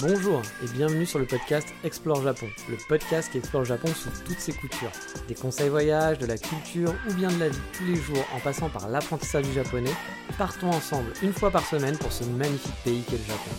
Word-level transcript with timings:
Bonjour 0.00 0.42
et 0.62 0.68
bienvenue 0.74 1.06
sur 1.06 1.18
le 1.18 1.26
podcast 1.26 1.68
Explore 1.84 2.22
Japon, 2.22 2.46
le 2.68 2.76
podcast 2.88 3.30
qui 3.30 3.38
explore 3.38 3.64
Japon 3.64 3.88
sous 3.88 4.10
toutes 4.24 4.38
ses 4.38 4.52
coutures. 4.52 4.90
Des 5.28 5.34
conseils 5.34 5.68
voyage, 5.68 6.18
de 6.18 6.26
la 6.26 6.38
culture 6.38 6.94
ou 7.08 7.14
bien 7.14 7.30
de 7.30 7.38
la 7.38 7.48
vie 7.48 7.58
tous 7.72 7.84
les 7.84 7.96
jours 7.96 8.24
en 8.34 8.40
passant 8.40 8.68
par 8.68 8.88
l'apprentissage 8.88 9.44
du 9.44 9.52
japonais, 9.52 9.92
partons 10.38 10.70
ensemble 10.70 11.12
une 11.22 11.32
fois 11.32 11.50
par 11.50 11.64
semaine 11.64 11.96
pour 11.98 12.12
ce 12.12 12.24
magnifique 12.24 12.74
pays 12.84 13.02
qu'est 13.02 13.18
le 13.18 13.24
Japon. 13.24 13.50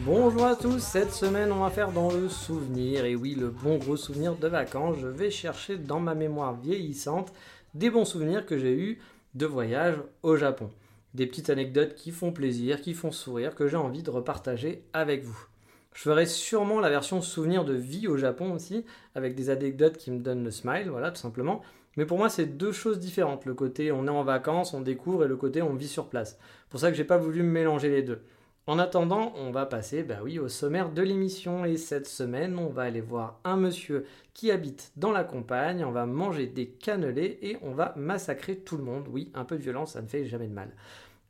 Bonjour 0.00 0.44
à 0.44 0.56
tous, 0.56 0.80
cette 0.80 1.12
semaine 1.12 1.50
on 1.50 1.60
va 1.60 1.70
faire 1.70 1.92
dans 1.92 2.10
le 2.10 2.28
souvenir, 2.28 3.04
et 3.04 3.16
oui 3.16 3.34
le 3.34 3.48
bon 3.48 3.78
gros 3.78 3.96
souvenir 3.96 4.36
de 4.36 4.48
vacances, 4.48 4.96
je 5.00 5.08
vais 5.08 5.30
chercher 5.30 5.78
dans 5.78 6.00
ma 6.00 6.14
mémoire 6.14 6.54
vieillissante 6.60 7.32
des 7.74 7.90
bons 7.90 8.04
souvenirs 8.04 8.46
que 8.46 8.58
j'ai 8.58 8.74
eus 8.74 9.00
de 9.34 9.46
voyage 9.46 9.96
au 10.22 10.36
Japon 10.36 10.70
des 11.14 11.26
petites 11.26 11.50
anecdotes 11.50 11.94
qui 11.94 12.10
font 12.10 12.32
plaisir, 12.32 12.80
qui 12.80 12.92
font 12.92 13.12
sourire, 13.12 13.54
que 13.54 13.68
j'ai 13.68 13.76
envie 13.76 14.02
de 14.02 14.10
repartager 14.10 14.84
avec 14.92 15.24
vous. 15.24 15.46
Je 15.94 16.02
ferai 16.02 16.26
sûrement 16.26 16.80
la 16.80 16.90
version 16.90 17.22
souvenir 17.22 17.64
de 17.64 17.74
vie 17.74 18.08
au 18.08 18.16
Japon 18.16 18.52
aussi, 18.52 18.84
avec 19.14 19.36
des 19.36 19.48
anecdotes 19.48 19.96
qui 19.96 20.10
me 20.10 20.18
donnent 20.18 20.44
le 20.44 20.50
smile, 20.50 20.88
voilà, 20.90 21.12
tout 21.12 21.20
simplement. 21.20 21.62
Mais 21.96 22.04
pour 22.04 22.18
moi, 22.18 22.28
c'est 22.28 22.56
deux 22.56 22.72
choses 22.72 22.98
différentes. 22.98 23.46
Le 23.46 23.54
côté 23.54 23.92
on 23.92 24.06
est 24.06 24.10
en 24.10 24.24
vacances, 24.24 24.74
on 24.74 24.80
découvre, 24.80 25.24
et 25.24 25.28
le 25.28 25.36
côté 25.36 25.62
on 25.62 25.74
vit 25.74 25.88
sur 25.88 26.08
place. 26.08 26.38
Pour 26.68 26.80
ça 26.80 26.90
que 26.90 26.96
j'ai 26.96 27.04
pas 27.04 27.16
voulu 27.16 27.44
mélanger 27.44 27.90
les 27.90 28.02
deux. 28.02 28.20
En 28.66 28.78
attendant, 28.78 29.34
on 29.36 29.50
va 29.50 29.66
passer 29.66 30.02
bah 30.02 30.20
oui, 30.24 30.38
au 30.38 30.48
sommaire 30.48 30.90
de 30.90 31.02
l'émission 31.02 31.66
et 31.66 31.76
cette 31.76 32.06
semaine, 32.06 32.58
on 32.58 32.70
va 32.70 32.84
aller 32.84 33.02
voir 33.02 33.38
un 33.44 33.56
monsieur 33.56 34.06
qui 34.32 34.50
habite 34.50 34.90
dans 34.96 35.12
la 35.12 35.22
campagne, 35.22 35.84
on 35.84 35.90
va 35.90 36.06
manger 36.06 36.46
des 36.46 36.68
cannelés 36.68 37.38
et 37.42 37.58
on 37.60 37.72
va 37.72 37.92
massacrer 37.96 38.56
tout 38.56 38.78
le 38.78 38.82
monde. 38.82 39.06
Oui, 39.10 39.30
un 39.34 39.44
peu 39.44 39.58
de 39.58 39.62
violence, 39.62 39.92
ça 39.92 40.00
ne 40.00 40.08
fait 40.08 40.24
jamais 40.24 40.46
de 40.46 40.54
mal. 40.54 40.70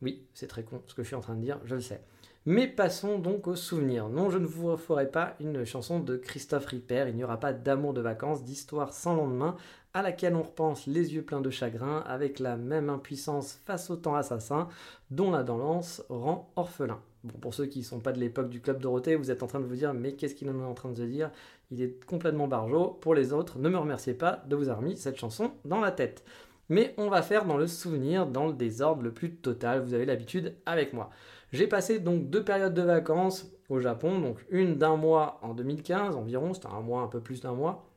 Oui, 0.05 0.23
c'est 0.35 0.47
très 0.47 0.63
con 0.63 0.83
ce 0.87 0.95
que 0.95 1.03
je 1.03 1.07
suis 1.07 1.17
en 1.17 1.21
train 1.21 1.35
de 1.35 1.41
dire, 1.41 1.59
je 1.65 1.75
le 1.75 1.81
sais. 1.81 2.03
Mais 2.47 2.69
passons 2.69 3.19
donc 3.19 3.47
aux 3.47 3.57
souvenirs. 3.57 4.11
Non, 4.11 4.29
je 4.29 4.37
ne 4.37 4.45
vous 4.45 4.77
ferai 4.77 5.11
pas 5.11 5.35
une 5.41 5.65
chanson 5.65 5.99
de 5.99 6.19
Christophe 6.19 6.67
Ripper, 6.67 7.07
il 7.09 7.17
n'y 7.17 7.25
aura 7.25 7.41
pas 7.41 7.55
d'amour 7.55 7.95
de 7.95 8.03
vacances, 8.03 8.45
d'histoire 8.45 8.93
sans 8.93 9.17
lendemain, 9.17 9.57
à 9.95 10.03
laquelle 10.03 10.37
on 10.37 10.43
repense 10.43 10.87
les 10.87 11.15
yeux 11.15 11.23
pleins 11.23 11.41
de 11.41 11.49
chagrin, 11.49 12.05
avec 12.07 12.39
la 12.39 12.59
même 12.59 12.91
impuissance 12.91 13.61
face 13.65 13.89
au 13.89 13.97
temps 13.97 14.15
assassin, 14.15 14.69
dont 15.11 15.31
la 15.31 15.43
danse 15.43 16.05
rend 16.11 16.53
orphelin. 16.57 17.01
Bon, 17.23 17.39
pour 17.39 17.55
ceux 17.55 17.65
qui 17.65 17.79
ne 17.79 17.85
sont 17.85 18.01
pas 18.01 18.13
de 18.13 18.21
l'époque 18.21 18.51
du 18.51 18.61
Club 18.61 18.83
Dorothée, 18.83 19.17
vous 19.17 19.31
êtes 19.31 19.43
en 19.43 19.47
train 19.47 19.61
de 19.61 19.65
vous 19.65 19.77
dire, 19.77 19.95
mais 19.95 20.13
qu'est-ce 20.13 20.35
qu'il 20.35 20.49
est 20.49 20.51
en 20.51 20.75
train 20.75 20.91
de 20.91 20.97
se 20.97 21.03
dire? 21.03 21.31
Il 21.71 21.81
est 21.81 22.05
complètement 22.05 22.47
barjot. 22.47 22.99
Pour 23.01 23.15
les 23.15 23.33
autres, 23.33 23.59
ne 23.59 23.71
me 23.71 23.79
remerciez 23.79 24.13
pas 24.13 24.45
de 24.47 24.55
vous 24.55 24.69
avoir 24.69 24.83
mis 24.83 24.99
cette 24.99 25.17
chanson 25.17 25.53
dans 25.65 25.81
la 25.81 25.93
tête. 25.93 26.23
Mais 26.69 26.95
on 26.97 27.09
va 27.09 27.23
faire 27.23 27.45
dans 27.45 27.57
le 27.57 27.67
souvenir, 27.67 28.27
dans 28.27 28.47
le 28.47 28.53
désordre 28.53 29.03
le 29.03 29.13
plus 29.13 29.35
total, 29.37 29.83
vous 29.83 29.95
avez 29.95 30.07
l'habitude 30.07 30.55
avec 30.67 30.93
moi. 30.93 31.11
J'ai 31.53 31.67
passé 31.67 31.99
donc 31.99 32.31
deux 32.31 32.43
périodes 32.43 32.75
de 32.75 32.83
vacances 32.83 33.51
au 33.69 33.81
Japon, 33.81 34.19
donc 34.19 34.45
une 34.51 34.77
d'un 34.77 34.97
mois 34.97 35.39
en 35.43 35.55
2015 35.55 36.17
environ, 36.17 36.55
c'était 36.55 36.69
un 36.69 36.81
mois, 36.81 37.03
un 37.03 37.09
peu 37.09 37.21
plus 37.21 37.41
d'un 37.41 37.53
mois, 37.53 37.89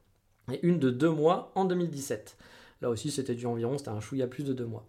et 0.51 0.65
une 0.65 0.79
de 0.79 0.89
deux 0.89 1.09
mois 1.09 1.51
en 1.55 1.65
2017. 1.65 2.37
Là 2.81 2.89
aussi, 2.89 3.09
c'était 3.09 3.35
du 3.35 3.45
environ, 3.45 3.77
c'était 3.77 3.89
un 3.89 3.99
chouïa 3.99 4.27
plus 4.27 4.43
de 4.43 4.53
deux 4.53 4.65
mois. 4.65 4.85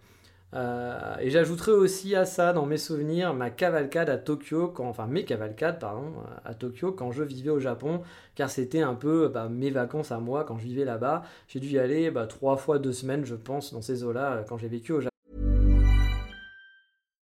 Euh, 0.54 1.16
et 1.20 1.30
j'ajouterai 1.30 1.72
aussi 1.72 2.16
à 2.16 2.24
ça, 2.24 2.52
dans 2.52 2.64
mes 2.64 2.78
souvenirs, 2.78 3.34
ma 3.34 3.50
cavalcade 3.50 4.08
à 4.08 4.16
Tokyo, 4.16 4.68
quand, 4.68 4.88
enfin 4.88 5.06
mes 5.06 5.24
cavalcades, 5.24 5.78
pardon, 5.78 6.12
à 6.44 6.54
Tokyo 6.54 6.92
quand 6.92 7.12
je 7.12 7.22
vivais 7.22 7.50
au 7.50 7.60
Japon, 7.60 8.00
car 8.34 8.48
c'était 8.48 8.80
un 8.80 8.94
peu 8.94 9.28
bah, 9.28 9.48
mes 9.50 9.70
vacances 9.70 10.10
à 10.10 10.18
moi 10.18 10.44
quand 10.44 10.56
je 10.58 10.64
vivais 10.64 10.84
là-bas. 10.84 11.22
J'ai 11.48 11.60
dû 11.60 11.68
y 11.68 11.78
aller 11.78 12.10
bah, 12.10 12.26
trois 12.26 12.56
fois 12.56 12.78
deux 12.78 12.92
semaines, 12.92 13.24
je 13.24 13.34
pense, 13.34 13.72
dans 13.74 13.82
ces 13.82 14.04
eaux-là, 14.04 14.32
euh, 14.32 14.42
quand 14.48 14.56
j'ai 14.56 14.68
vécu 14.68 14.92
au 14.92 15.00
Japon. 15.00 15.10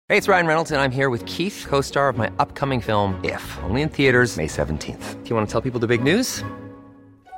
Hey, 0.09 0.17
it's 0.17 0.28
Ryan 0.28 0.45
Reynolds, 0.45 0.72
and 0.72 0.81
I'm 0.81 0.91
here 0.91 1.09
with 1.09 1.25
Keith, 1.25 1.66
co-star 1.67 2.09
of 2.09 2.17
my 2.17 2.30
upcoming 2.38 2.81
film, 2.81 3.16
If, 3.23 3.58
only 3.64 3.81
in 3.84 3.89
theaters, 3.89 4.38
May 4.38 4.47
17th. 4.47 5.23
Do 5.23 5.30
you 5.30 5.36
want 5.36 5.47
to 5.47 5.52
tell 5.52 5.61
people 5.61 5.80
the 5.80 5.88
big 5.88 6.03
news? 6.03 6.44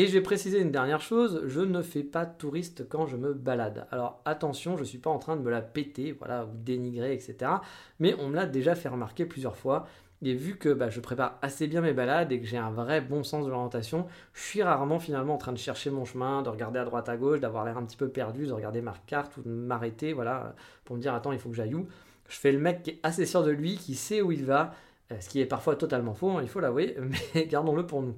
Et 0.00 0.06
je 0.06 0.12
vais 0.12 0.20
préciser 0.20 0.60
une 0.60 0.70
dernière 0.70 1.00
chose, 1.00 1.42
je 1.46 1.60
ne 1.60 1.82
fais 1.82 2.04
pas 2.04 2.24
touriste 2.24 2.88
quand 2.88 3.08
je 3.08 3.16
me 3.16 3.34
balade. 3.34 3.88
Alors 3.90 4.22
attention, 4.24 4.76
je 4.76 4.82
ne 4.82 4.86
suis 4.86 4.98
pas 4.98 5.10
en 5.10 5.18
train 5.18 5.34
de 5.34 5.42
me 5.42 5.50
la 5.50 5.60
péter, 5.60 6.12
voilà, 6.12 6.48
dénigrer, 6.54 7.12
etc. 7.12 7.50
Mais 7.98 8.14
on 8.20 8.28
me 8.28 8.36
l'a 8.36 8.46
déjà 8.46 8.76
fait 8.76 8.88
remarquer 8.88 9.26
plusieurs 9.26 9.56
fois. 9.56 9.88
Et 10.22 10.34
vu 10.34 10.56
que 10.56 10.68
bah, 10.68 10.88
je 10.88 11.00
prépare 11.00 11.36
assez 11.42 11.66
bien 11.66 11.80
mes 11.80 11.94
balades 11.94 12.30
et 12.30 12.38
que 12.38 12.46
j'ai 12.46 12.58
un 12.58 12.70
vrai 12.70 13.00
bon 13.00 13.24
sens 13.24 13.44
de 13.44 13.50
l'orientation, 13.50 14.06
je 14.34 14.42
suis 14.42 14.62
rarement 14.62 15.00
finalement 15.00 15.34
en 15.34 15.38
train 15.38 15.52
de 15.52 15.58
chercher 15.58 15.90
mon 15.90 16.04
chemin, 16.04 16.42
de 16.42 16.48
regarder 16.48 16.78
à 16.78 16.84
droite 16.84 17.08
à 17.08 17.16
gauche, 17.16 17.40
d'avoir 17.40 17.64
l'air 17.64 17.76
un 17.76 17.84
petit 17.84 17.96
peu 17.96 18.08
perdu, 18.08 18.46
de 18.46 18.52
regarder 18.52 18.80
ma 18.80 18.94
carte 19.08 19.36
ou 19.36 19.42
de 19.42 19.48
m'arrêter, 19.48 20.12
voilà, 20.12 20.54
pour 20.84 20.94
me 20.94 21.00
dire 21.00 21.12
attends, 21.12 21.32
il 21.32 21.40
faut 21.40 21.48
que 21.48 21.56
j'aille 21.56 21.74
où. 21.74 21.88
Je 22.28 22.36
fais 22.36 22.52
le 22.52 22.60
mec 22.60 22.84
qui 22.84 22.90
est 22.90 23.00
assez 23.02 23.26
sûr 23.26 23.42
de 23.42 23.50
lui, 23.50 23.76
qui 23.76 23.96
sait 23.96 24.22
où 24.22 24.30
il 24.30 24.44
va, 24.44 24.74
euh, 25.10 25.16
ce 25.18 25.28
qui 25.28 25.40
est 25.40 25.46
parfois 25.46 25.74
totalement 25.74 26.14
faux, 26.14 26.30
hein, 26.30 26.40
il 26.40 26.48
faut 26.48 26.60
l'avouer, 26.60 26.96
mais 27.34 27.46
gardons-le 27.46 27.84
pour 27.84 28.02
nous. 28.02 28.14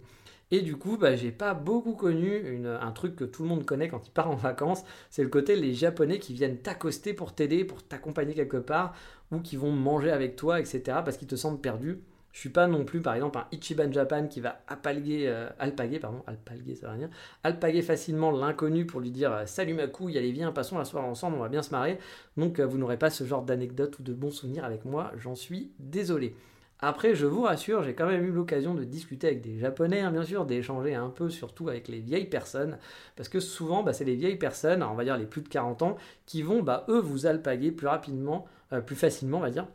Et 0.51 0.63
du 0.63 0.77
coup, 0.77 0.97
bah, 0.97 1.15
j'ai 1.15 1.31
pas 1.31 1.55
beaucoup 1.55 1.95
connu 1.95 2.65
un 2.67 2.93
truc 2.93 3.15
que 3.15 3.25
tout 3.25 3.43
le 3.43 3.49
monde 3.49 3.65
connaît 3.65 3.89
quand 3.89 4.07
il 4.07 4.11
part 4.11 4.31
en 4.31 4.35
vacances. 4.35 4.85
C'est 5.09 5.23
le 5.23 5.29
côté 5.29 5.55
les 5.55 5.75
Japonais 5.75 6.19
qui 6.19 6.35
viennent 6.35 6.59
t'accoster 6.59 7.15
pour 7.15 7.35
t'aider, 7.35 7.65
pour 7.65 7.83
t'accompagner 7.83 8.35
quelque 8.35 8.57
part, 8.57 8.95
ou 9.31 9.39
qui 9.39 9.57
vont 9.57 9.71
manger 9.71 10.11
avec 10.11 10.37
toi, 10.37 10.59
etc. 10.59 10.83
parce 11.05 11.17
qu'ils 11.17 11.29
te 11.29 11.37
sentent 11.37 11.63
perdu. 11.63 12.01
Je 12.33 12.39
suis 12.39 12.49
pas 12.49 12.69
non 12.69 12.85
plus, 12.85 13.01
par 13.01 13.15
exemple, 13.15 13.39
un 13.39 13.47
Ichiban 13.51 13.91
Japan 13.93 14.29
qui 14.29 14.41
va 14.41 14.61
euh, 14.71 15.51
alpaguer, 15.59 15.99
pardon, 15.99 16.23
alpaguer, 16.27 16.77
ça 16.77 16.87
va 16.87 16.93
rien, 16.93 17.11
alpaguer 17.43 17.83
facilement 17.83 18.31
l'inconnu 18.31 18.87
pour 18.87 19.01
lui 19.01 19.11
dire 19.11 19.43
Salut 19.47 19.75
ma 19.75 19.89
couille, 19.89 20.17
allez, 20.17 20.31
viens, 20.31 20.53
passons 20.53 20.79
la 20.79 20.85
soirée 20.85 21.09
ensemble, 21.09 21.37
on 21.37 21.41
va 21.41 21.49
bien 21.49 21.63
se 21.63 21.71
marrer. 21.71 21.99
Donc, 22.37 22.61
euh, 22.61 22.67
vous 22.67 22.79
n'aurez 22.79 22.99
pas 22.99 23.11
ce 23.11 23.25
genre 23.25 23.43
d'anecdote 23.43 23.99
ou 23.99 24.03
de 24.05 24.13
bons 24.13 24.31
souvenirs 24.31 24.65
avec 24.65 24.85
moi, 24.85 25.11
j'en 25.17 25.35
suis 25.35 25.73
désolé. 25.81 26.37
Après, 26.83 27.15
je 27.15 27.27
vous 27.27 27.43
rassure, 27.43 27.83
j'ai 27.83 27.95
quand 27.95 28.07
même 28.07 28.25
eu 28.25 28.31
l'occasion 28.33 28.75
de 28.75 28.85
discuter 28.85 29.27
avec 29.27 29.43
des 29.43 29.59
Japonais, 29.59 30.01
hein, 30.01 30.11
bien 30.11 30.25
sûr, 30.25 30.47
d'échanger 30.47 30.95
un 30.95 31.11
peu, 31.11 31.29
surtout 31.29 31.69
avec 31.69 31.89
les 31.89 32.01
vieilles 32.01 32.29
personnes, 32.29 32.79
parce 33.17 33.29
que 33.29 33.39
souvent, 33.39 33.83
bah, 33.83 33.93
c'est 33.93 34.05
les 34.05 34.15
vieilles 34.15 34.39
personnes, 34.39 34.83
on 34.83 34.95
va 34.95 35.05
dire 35.05 35.19
les 35.19 35.27
plus 35.27 35.43
de 35.43 35.49
40 35.49 35.83
ans, 35.83 35.97
qui 36.25 36.43
vont, 36.43 36.63
bah, 36.63 36.87
eux, 36.89 36.99
vous 37.01 37.27
alpaguer 37.27 37.71
plus 37.71 37.87
rapidement, 37.87 38.47
euh, 38.73 38.81
plus 38.81 38.97
facilement, 38.97 39.39
on 39.39 39.43
va 39.43 39.51
dire, 39.51 39.67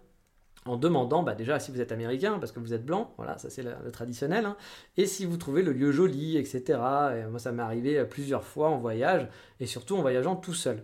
en 0.65 0.77
demandant 0.77 1.21
bah, 1.21 1.35
déjà 1.35 1.59
si 1.59 1.71
vous 1.71 1.79
êtes 1.79 1.91
américain, 1.91 2.39
parce 2.39 2.51
que 2.51 2.59
vous 2.59 2.73
êtes 2.73 2.85
blanc, 2.85 3.13
voilà, 3.17 3.37
ça 3.37 3.51
c'est 3.51 3.61
le, 3.61 3.91
traditionnel, 3.91 4.45
hein, 4.45 4.57
et 4.97 5.05
si 5.05 5.25
vous 5.25 5.37
trouvez 5.37 5.61
le 5.61 5.73
lieu 5.73 5.91
joli, 5.91 6.37
etc. 6.37 6.79
Et 7.17 7.29
moi, 7.29 7.37
ça 7.39 7.51
m'est 7.51 7.61
arrivé 7.61 7.99
euh, 7.99 8.05
plusieurs 8.05 8.43
fois 8.43 8.69
en 8.69 8.79
voyage, 8.79 9.27
et 9.59 9.67
surtout 9.67 9.95
en 9.95 10.01
voyageant 10.01 10.35
tout 10.35 10.55
seul. 10.55 10.83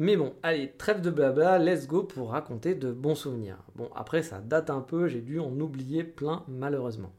Mais 0.00 0.16
bon, 0.16 0.32
allez, 0.44 0.72
trêve 0.78 1.00
de 1.00 1.10
blabla, 1.10 1.58
let's 1.58 1.88
go 1.88 2.04
pour 2.04 2.30
raconter 2.30 2.76
de 2.76 2.92
bons 2.92 3.16
souvenirs. 3.16 3.58
Bon, 3.74 3.90
après, 3.96 4.22
ça 4.22 4.38
date 4.40 4.70
un 4.70 4.80
peu, 4.80 5.08
j'ai 5.08 5.20
dû 5.20 5.40
en 5.40 5.58
oublier 5.58 6.04
plein, 6.04 6.44
malheureusement. 6.46 7.12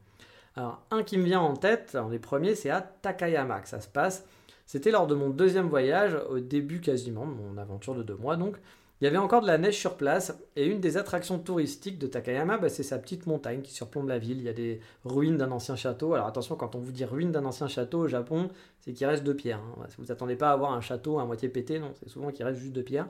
Alors, 0.56 0.82
un 0.90 1.02
qui 1.02 1.18
me 1.18 1.24
vient 1.24 1.40
en 1.40 1.54
tête, 1.54 1.94
en 1.94 2.08
les 2.08 2.18
premiers, 2.18 2.54
c'est 2.54 2.70
à 2.70 2.80
Takayama 2.80 3.60
que 3.60 3.68
ça 3.68 3.82
se 3.82 3.88
passe. 3.88 4.24
C'était 4.64 4.90
lors 4.90 5.06
de 5.06 5.14
mon 5.14 5.28
deuxième 5.28 5.68
voyage, 5.68 6.16
au 6.30 6.38
début 6.38 6.80
quasiment 6.80 7.26
de 7.26 7.32
mon 7.32 7.58
aventure 7.58 7.94
de 7.94 8.02
deux 8.02 8.16
mois 8.16 8.36
donc. 8.36 8.56
Il 9.00 9.04
y 9.04 9.06
avait 9.06 9.16
encore 9.16 9.40
de 9.40 9.46
la 9.46 9.56
neige 9.56 9.78
sur 9.78 9.96
place 9.96 10.38
et 10.56 10.66
une 10.66 10.80
des 10.80 10.98
attractions 10.98 11.38
touristiques 11.38 11.98
de 11.98 12.06
Takayama, 12.06 12.58
bah, 12.58 12.68
c'est 12.68 12.82
sa 12.82 12.98
petite 12.98 13.26
montagne 13.26 13.62
qui 13.62 13.72
surplombe 13.72 14.08
la 14.08 14.18
ville. 14.18 14.38
Il 14.38 14.44
y 14.44 14.48
a 14.48 14.52
des 14.52 14.80
ruines 15.06 15.38
d'un 15.38 15.50
ancien 15.52 15.74
château. 15.74 16.12
Alors 16.12 16.26
attention, 16.26 16.54
quand 16.54 16.74
on 16.74 16.80
vous 16.80 16.92
dit 16.92 17.06
ruines 17.06 17.32
d'un 17.32 17.46
ancien 17.46 17.66
château 17.66 18.00
au 18.00 18.08
Japon, 18.08 18.50
c'est 18.80 18.92
qu'il 18.92 19.06
reste 19.06 19.24
de 19.24 19.32
pierres. 19.32 19.60
Hein. 19.80 19.86
Vous 19.98 20.06
n'attendez 20.06 20.36
pas 20.36 20.50
à 20.50 20.52
avoir 20.52 20.72
un 20.72 20.82
château 20.82 21.18
à 21.18 21.24
moitié 21.24 21.48
pété, 21.48 21.78
non, 21.78 21.92
c'est 21.98 22.10
souvent 22.10 22.30
qu'il 22.30 22.44
reste 22.44 22.60
juste 22.60 22.74
de 22.74 22.82
pierres. 22.82 23.08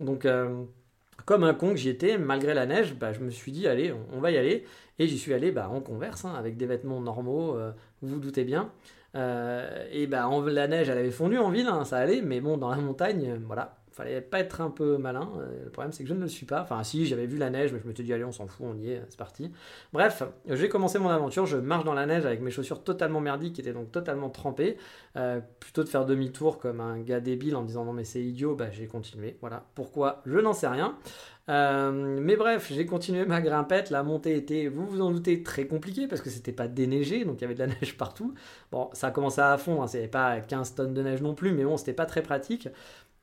Donc, 0.00 0.26
euh, 0.26 0.64
comme 1.24 1.44
un 1.44 1.54
con 1.54 1.70
que 1.70 1.76
j'y 1.76 1.88
étais, 1.88 2.18
malgré 2.18 2.52
la 2.52 2.66
neige, 2.66 2.94
bah, 2.94 3.14
je 3.14 3.20
me 3.20 3.30
suis 3.30 3.52
dit, 3.52 3.66
allez, 3.66 3.94
on, 4.12 4.20
va 4.20 4.30
y 4.32 4.36
aller. 4.36 4.66
Et 4.98 5.06
j'y 5.06 5.18
suis 5.18 5.32
allé 5.32 5.50
bah, 5.50 5.70
en 5.70 5.80
converse, 5.80 6.26
hein, 6.26 6.34
avec 6.34 6.58
des 6.58 6.66
vêtements 6.66 7.00
normaux, 7.00 7.56
euh, 7.56 7.72
vous 8.02 8.14
vous 8.14 8.20
doutez 8.20 8.44
bien. 8.44 8.70
Euh, 9.14 9.86
et 9.92 10.06
bah, 10.06 10.28
la 10.46 10.68
neige, 10.68 10.90
elle 10.90 10.98
avait 10.98 11.10
fondu 11.10 11.38
en 11.38 11.50
ville, 11.50 11.68
hein, 11.68 11.84
ça 11.84 11.98
allait, 11.98 12.20
mais 12.20 12.40
bon, 12.40 12.58
dans 12.58 12.70
la 12.70 12.76
montagne, 12.76 13.40
voilà, 13.46 13.76
fallait 13.92 14.20
pas 14.20 14.40
être 14.40 14.60
un 14.60 14.70
peu 14.70 14.96
malin. 14.96 15.30
Euh, 15.38 15.64
le 15.64 15.70
problème, 15.70 15.92
c'est 15.92 16.02
que 16.02 16.08
je 16.08 16.14
ne 16.14 16.20
le 16.20 16.28
suis 16.28 16.46
pas. 16.46 16.62
Enfin, 16.62 16.82
si, 16.82 17.06
j'avais 17.06 17.26
vu 17.26 17.38
la 17.38 17.50
neige, 17.50 17.72
mais 17.72 17.80
je 17.80 17.88
me 17.88 17.94
suis 17.94 18.04
dit, 18.04 18.12
allez, 18.12 18.24
on 18.24 18.32
s'en 18.32 18.46
fout, 18.46 18.66
on 18.68 18.76
y 18.76 18.90
est, 18.90 19.02
c'est 19.08 19.18
parti. 19.18 19.52
Bref, 19.92 20.22
j'ai 20.48 20.68
commencé 20.68 20.98
mon 20.98 21.08
aventure. 21.08 21.46
Je 21.46 21.56
marche 21.56 21.84
dans 21.84 21.94
la 21.94 22.06
neige 22.06 22.26
avec 22.26 22.40
mes 22.40 22.50
chaussures 22.50 22.82
totalement 22.82 23.20
merdiques, 23.20 23.54
qui 23.54 23.60
étaient 23.60 23.72
donc 23.72 23.92
totalement 23.92 24.30
trempées. 24.30 24.76
Euh, 25.16 25.40
plutôt 25.60 25.84
de 25.84 25.88
faire 25.88 26.06
demi-tour 26.06 26.58
comme 26.58 26.80
un 26.80 26.98
gars 27.00 27.20
débile 27.20 27.56
en 27.56 27.62
disant 27.62 27.84
non, 27.84 27.92
mais 27.92 28.04
c'est 28.04 28.22
idiot, 28.22 28.54
bah, 28.54 28.70
j'ai 28.70 28.86
continué. 28.86 29.36
Voilà. 29.40 29.64
Pourquoi? 29.74 30.22
Je 30.26 30.38
n'en 30.38 30.52
sais 30.52 30.68
rien. 30.68 30.96
Euh, 31.48 32.18
mais 32.20 32.36
bref, 32.36 32.68
j'ai 32.72 32.86
continué 32.86 33.24
ma 33.24 33.40
grimpette. 33.40 33.90
La 33.90 34.02
montée 34.02 34.36
était, 34.36 34.68
vous 34.68 34.86
vous 34.86 35.00
en 35.00 35.10
doutez, 35.10 35.42
très 35.42 35.66
compliquée 35.66 36.06
parce 36.06 36.20
que 36.20 36.30
c'était 36.30 36.52
pas 36.52 36.68
déneigé, 36.68 37.24
donc 37.24 37.40
il 37.40 37.42
y 37.42 37.44
avait 37.44 37.54
de 37.54 37.60
la 37.60 37.66
neige 37.80 37.96
partout. 37.96 38.34
Bon, 38.70 38.90
ça 38.92 39.08
a 39.08 39.10
commencé 39.10 39.40
à 39.40 39.56
fond, 39.58 39.82
hein, 39.82 39.86
c'était 39.86 40.08
pas 40.08 40.40
15 40.40 40.74
tonnes 40.74 40.94
de 40.94 41.02
neige 41.02 41.22
non 41.22 41.34
plus, 41.34 41.52
mais 41.52 41.64
bon, 41.64 41.76
c'était 41.76 41.92
pas 41.92 42.06
très 42.06 42.22
pratique. 42.22 42.68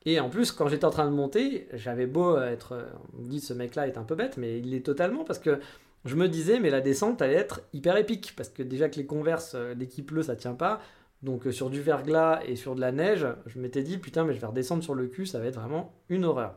Et 0.06 0.20
en 0.20 0.30
plus, 0.30 0.52
quand 0.52 0.68
j'étais 0.68 0.86
en 0.86 0.92
train 0.92 1.06
de 1.06 1.16
monter, 1.16 1.68
j'avais 1.74 2.08
beau 2.08 2.38
être. 2.38 2.88
On 3.18 3.22
me 3.22 3.28
dit 3.28 3.42
ce 3.42 3.54
mec-là 3.54 3.88
est 3.88 3.98
un 3.98 4.04
peu 4.04 4.16
bête, 4.16 4.38
mais 4.38 4.60
il 4.60 4.74
est 4.74 4.86
totalement 4.86 5.24
parce 5.24 5.40
que 5.40 5.60
je 6.06 6.16
me 6.16 6.30
disais, 6.30 6.60
mais 6.60 6.70
la 6.70 6.82
descente 6.82 7.22
allait 7.22 7.34
être 7.34 7.62
hyper 7.74 7.98
épique 7.98 8.34
parce 8.38 8.50
que 8.50 8.64
déjà 8.64 8.88
que 8.88 8.96
les 8.96 9.06
converses, 9.06 9.56
dès 9.76 9.88
qu'il 9.88 10.06
pleut, 10.06 10.24
ça 10.24 10.36
tient 10.36 10.54
pas. 10.54 10.82
Donc 11.22 11.48
euh, 11.48 11.52
sur 11.52 11.70
du 11.70 11.82
verglas 11.82 12.42
et 12.46 12.56
sur 12.56 12.76
de 12.76 12.82
la 12.82 12.92
neige, 12.92 13.28
je 13.46 13.60
m'étais 13.60 13.84
dit 13.84 13.98
putain, 13.98 14.24
mais 14.24 14.34
je 14.34 14.40
vais 14.40 14.48
redescendre 14.48 14.84
sur 14.84 14.96
le 14.96 15.08
cul, 15.08 15.26
ça 15.26 15.40
va 15.40 15.46
être 15.46 15.60
vraiment 15.60 15.94
une 16.10 16.26
horreur. 16.26 16.56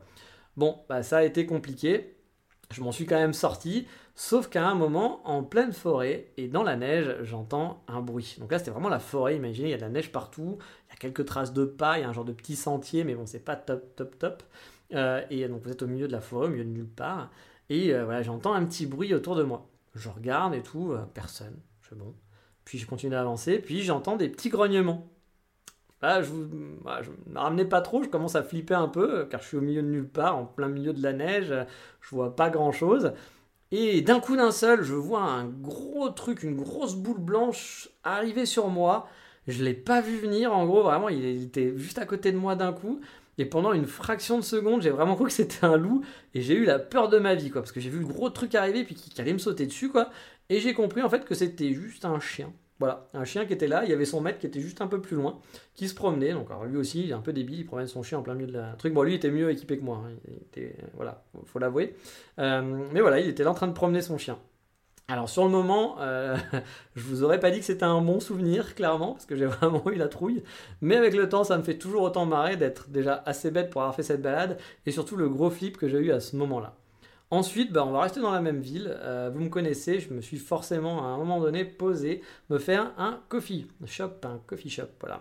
Bon, 0.55 0.79
bah, 0.87 1.03
ça 1.03 1.17
a 1.17 1.23
été 1.23 1.45
compliqué. 1.45 2.15
Je 2.71 2.81
m'en 2.81 2.91
suis 2.91 3.05
quand 3.05 3.19
même 3.19 3.33
sorti, 3.33 3.87
sauf 4.15 4.47
qu'à 4.47 4.65
un 4.65 4.73
moment, 4.73 5.21
en 5.27 5.43
pleine 5.43 5.73
forêt 5.73 6.31
et 6.37 6.47
dans 6.47 6.63
la 6.63 6.75
neige, 6.75 7.17
j'entends 7.21 7.83
un 7.87 8.01
bruit. 8.01 8.37
Donc 8.39 8.51
là, 8.51 8.57
c'était 8.57 8.71
vraiment 8.71 8.89
la 8.89 8.99
forêt. 8.99 9.35
Imaginez, 9.35 9.67
il 9.67 9.71
y 9.71 9.73
a 9.75 9.77
de 9.77 9.81
la 9.81 9.89
neige 9.89 10.11
partout, 10.11 10.57
quelques 11.03 11.25
traces 11.25 11.53
de 11.53 11.65
pas, 11.65 11.99
il 11.99 12.01
y 12.01 12.03
a 12.03 12.09
un 12.09 12.13
genre 12.13 12.25
de 12.25 12.31
petit 12.31 12.55
sentier, 12.55 13.03
mais 13.03 13.15
bon, 13.15 13.25
c'est 13.25 13.43
pas 13.43 13.55
top, 13.55 13.95
top, 13.95 14.17
top. 14.17 14.43
Euh, 14.93 15.21
et 15.29 15.47
donc 15.47 15.63
vous 15.63 15.71
êtes 15.71 15.81
au 15.81 15.87
milieu 15.87 16.07
de 16.07 16.11
la 16.11 16.21
forêt, 16.21 16.47
au 16.47 16.49
milieu 16.49 16.63
de 16.63 16.69
nulle 16.69 16.87
part. 16.87 17.29
Et 17.69 17.93
euh, 17.93 18.05
voilà, 18.05 18.21
j'entends 18.23 18.53
un 18.53 18.65
petit 18.65 18.85
bruit 18.85 19.13
autour 19.13 19.35
de 19.35 19.43
moi. 19.43 19.67
Je 19.95 20.09
regarde 20.09 20.53
et 20.55 20.61
tout, 20.61 20.95
personne. 21.13 21.55
Je 21.81 21.95
bon. 21.95 22.13
Puis 22.65 22.77
je 22.77 22.87
continue 22.87 23.11
d'avancer, 23.11 23.59
puis 23.59 23.81
j'entends 23.83 24.15
des 24.15 24.29
petits 24.29 24.49
grognements. 24.49 25.07
Là, 26.01 26.21
je 26.21 26.31
ne 26.33 27.33
me 27.33 27.39
ramenais 27.39 27.65
pas 27.65 27.81
trop, 27.81 28.03
je 28.03 28.09
commence 28.09 28.35
à 28.35 28.43
flipper 28.43 28.73
un 28.73 28.87
peu, 28.87 29.25
car 29.29 29.41
je 29.41 29.47
suis 29.47 29.57
au 29.57 29.61
milieu 29.61 29.81
de 29.81 29.87
nulle 29.87 30.07
part, 30.07 30.37
en 30.37 30.45
plein 30.45 30.67
milieu 30.67 30.93
de 30.93 31.01
la 31.01 31.13
neige, 31.13 31.53
je 32.01 32.09
vois 32.09 32.35
pas 32.35 32.49
grand 32.49 32.71
chose. 32.71 33.13
Et 33.75 34.01
d'un 34.01 34.19
coup 34.19 34.35
d'un 34.35 34.51
seul, 34.51 34.83
je 34.83 34.93
vois 34.93 35.23
un 35.23 35.45
gros 35.45 36.09
truc, 36.09 36.43
une 36.43 36.55
grosse 36.55 36.95
boule 36.95 37.19
blanche 37.19 37.89
arriver 38.03 38.45
sur 38.45 38.67
moi. 38.67 39.07
Je 39.47 39.63
l'ai 39.63 39.73
pas 39.73 40.01
vu 40.01 40.17
venir, 40.17 40.53
en 40.53 40.65
gros, 40.65 40.83
vraiment, 40.83 41.09
il 41.09 41.43
était 41.43 41.73
juste 41.77 41.97
à 41.97 42.05
côté 42.05 42.31
de 42.31 42.37
moi 42.37 42.55
d'un 42.55 42.73
coup. 42.73 43.01
Et 43.37 43.45
pendant 43.45 43.73
une 43.73 43.85
fraction 43.85 44.37
de 44.37 44.43
seconde, 44.43 44.83
j'ai 44.83 44.91
vraiment 44.91 45.15
cru 45.15 45.25
que 45.25 45.31
c'était 45.31 45.65
un 45.65 45.77
loup. 45.77 46.03
Et 46.33 46.41
j'ai 46.41 46.55
eu 46.55 46.65
la 46.65 46.79
peur 46.79 47.09
de 47.09 47.17
ma 47.17 47.35
vie, 47.35 47.49
quoi. 47.49 47.61
Parce 47.61 47.71
que 47.71 47.79
j'ai 47.79 47.89
vu 47.89 47.99
le 47.99 48.05
gros 48.05 48.29
truc 48.29 48.55
arriver, 48.55 48.83
puis 48.83 48.95
qui 48.95 49.19
allait 49.19 49.33
me 49.33 49.39
sauter 49.39 49.65
dessus, 49.65 49.89
quoi. 49.89 50.09
Et 50.49 50.59
j'ai 50.59 50.73
compris, 50.73 51.01
en 51.01 51.09
fait, 51.09 51.25
que 51.25 51.35
c'était 51.35 51.73
juste 51.73 52.05
un 52.05 52.19
chien. 52.19 52.53
Voilà, 52.79 53.07
un 53.13 53.23
chien 53.23 53.45
qui 53.45 53.53
était 53.53 53.67
là, 53.67 53.85
il 53.85 53.89
y 53.89 53.93
avait 53.93 54.03
son 54.03 54.19
maître 54.19 54.39
qui 54.39 54.45
était 54.45 54.59
juste 54.59 54.81
un 54.81 54.87
peu 54.87 54.99
plus 54.99 55.15
loin, 55.15 55.39
qui 55.73 55.87
se 55.87 55.95
promenait. 55.95 56.33
Donc, 56.33 56.49
alors 56.49 56.65
lui 56.65 56.77
aussi, 56.77 57.03
il 57.03 57.11
est 57.11 57.13
un 57.13 57.21
peu 57.21 57.31
débile, 57.31 57.59
il 57.59 57.65
promène 57.65 57.87
son 57.87 58.03
chien 58.03 58.17
en 58.17 58.23
plein 58.23 58.33
milieu 58.33 58.47
de 58.47 58.57
la 58.57 58.73
truc. 58.73 58.93
Bon, 58.93 59.03
lui, 59.03 59.13
il 59.13 59.15
était 59.15 59.31
mieux 59.31 59.49
équipé 59.51 59.77
que 59.77 59.83
moi, 59.83 60.03
hein. 60.05 60.11
il 60.27 60.35
était, 60.35 60.75
voilà, 60.95 61.23
faut 61.45 61.59
l'avouer. 61.59 61.95
Euh, 62.39 62.61
mais 62.91 62.99
voilà, 62.99 63.19
il 63.19 63.29
était 63.29 63.43
là 63.43 63.51
en 63.51 63.53
train 63.53 63.67
de 63.67 63.73
promener 63.73 64.01
son 64.01 64.17
chien. 64.17 64.37
Alors 65.09 65.27
sur 65.29 65.43
le 65.43 65.49
moment, 65.49 65.97
euh, 65.99 66.37
je 66.95 67.03
vous 67.03 67.23
aurais 67.23 67.39
pas 67.39 67.51
dit 67.51 67.59
que 67.59 67.65
c'était 67.65 67.83
un 67.83 68.01
bon 68.01 68.19
souvenir, 68.19 68.73
clairement, 68.73 69.13
parce 69.13 69.25
que 69.25 69.35
j'ai 69.35 69.45
vraiment 69.47 69.83
eu 69.91 69.95
la 69.95 70.07
trouille. 70.07 70.43
Mais 70.81 70.95
avec 70.95 71.13
le 71.13 71.27
temps, 71.27 71.43
ça 71.43 71.57
me 71.57 71.63
fait 71.63 71.77
toujours 71.77 72.03
autant 72.03 72.25
marrer 72.25 72.55
d'être 72.55 72.89
déjà 72.89 73.21
assez 73.25 73.51
bête 73.51 73.69
pour 73.69 73.81
avoir 73.81 73.95
fait 73.95 74.03
cette 74.03 74.21
balade, 74.21 74.57
et 74.85 74.91
surtout 74.91 75.17
le 75.17 75.27
gros 75.27 75.49
flip 75.49 75.77
que 75.77 75.89
j'ai 75.89 75.99
eu 75.99 76.11
à 76.11 76.19
ce 76.19 76.35
moment-là. 76.37 76.75
Ensuite, 77.31 77.73
bah, 77.73 77.83
on 77.85 77.91
va 77.91 78.01
rester 78.01 78.21
dans 78.21 78.31
la 78.31 78.41
même 78.41 78.61
ville. 78.61 78.95
Euh, 79.01 79.31
vous 79.33 79.41
me 79.41 79.49
connaissez, 79.49 79.99
je 79.99 80.13
me 80.13 80.21
suis 80.21 80.37
forcément 80.37 81.03
à 81.03 81.07
un 81.07 81.17
moment 81.17 81.41
donné 81.41 81.65
posé 81.65 82.21
me 82.49 82.59
faire 82.59 82.91
un 82.97 83.19
coffee 83.27 83.67
shop, 83.85 84.11
un 84.23 84.39
coffee 84.45 84.69
shop, 84.69 84.89
voilà. 85.01 85.19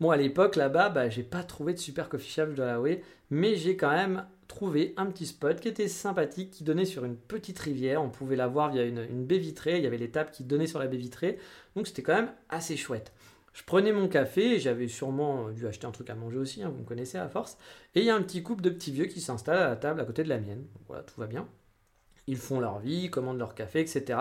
Bon, 0.00 0.10
à 0.10 0.16
l'époque, 0.16 0.56
là-bas, 0.56 0.88
bah, 0.88 1.08
j'ai 1.08 1.22
pas 1.22 1.44
trouvé 1.44 1.72
de 1.72 1.78
super 1.78 2.08
coffee 2.08 2.30
shop, 2.30 2.46
je 2.50 2.56
dois 2.56 2.66
l'avouer, 2.66 3.02
mais 3.30 3.54
j'ai 3.54 3.76
quand 3.76 3.92
même 3.92 4.26
trouvé 4.54 4.94
un 4.96 5.06
petit 5.06 5.26
spot 5.26 5.60
qui 5.60 5.66
était 5.66 5.88
sympathique, 5.88 6.50
qui 6.50 6.62
donnait 6.62 6.84
sur 6.84 7.04
une 7.04 7.16
petite 7.16 7.58
rivière. 7.58 8.00
On 8.00 8.08
pouvait 8.08 8.36
la 8.36 8.46
voir 8.46 8.70
via 8.70 8.84
une, 8.84 9.26
baie 9.26 9.38
vitrée, 9.38 9.78
il 9.78 9.82
y 9.82 9.86
avait 9.86 9.98
les 9.98 10.10
tables 10.10 10.30
qui 10.30 10.44
donnaient 10.44 10.68
sur 10.68 10.78
la 10.78 10.86
baie 10.86 10.96
vitrée, 10.96 11.38
donc 11.74 11.88
c'était 11.88 12.02
quand 12.02 12.14
même 12.14 12.30
assez 12.48 12.76
chouette. 12.76 13.12
Je 13.52 13.64
prenais 13.64 13.92
mon 13.92 14.06
café, 14.06 14.60
j'avais 14.60 14.86
sûrement 14.86 15.50
dû 15.50 15.66
acheter 15.66 15.86
un 15.86 15.90
truc 15.90 16.08
à 16.08 16.14
manger 16.14 16.38
aussi, 16.38 16.62
hein, 16.62 16.68
vous 16.68 16.82
me 16.82 16.84
connaissez 16.86 17.18
à 17.18 17.28
force. 17.28 17.58
Et 17.96 18.00
il 18.00 18.06
y 18.06 18.10
a 18.10 18.14
un 18.14 18.22
petit 18.22 18.42
couple 18.42 18.62
de 18.62 18.70
petits 18.70 18.92
vieux 18.92 19.06
qui 19.06 19.20
s'installent 19.20 19.58
à 19.58 19.68
la 19.68 19.76
table 19.76 20.00
à 20.00 20.04
côté 20.04 20.22
de 20.22 20.28
la 20.28 20.38
mienne. 20.38 20.64
voilà, 20.86 21.02
tout 21.02 21.20
va 21.20 21.26
bien. 21.26 21.48
Ils 22.28 22.36
font 22.36 22.60
leur 22.60 22.78
vie, 22.78 23.10
commandent 23.10 23.38
leur 23.38 23.54
café, 23.54 23.80
etc. 23.80 24.18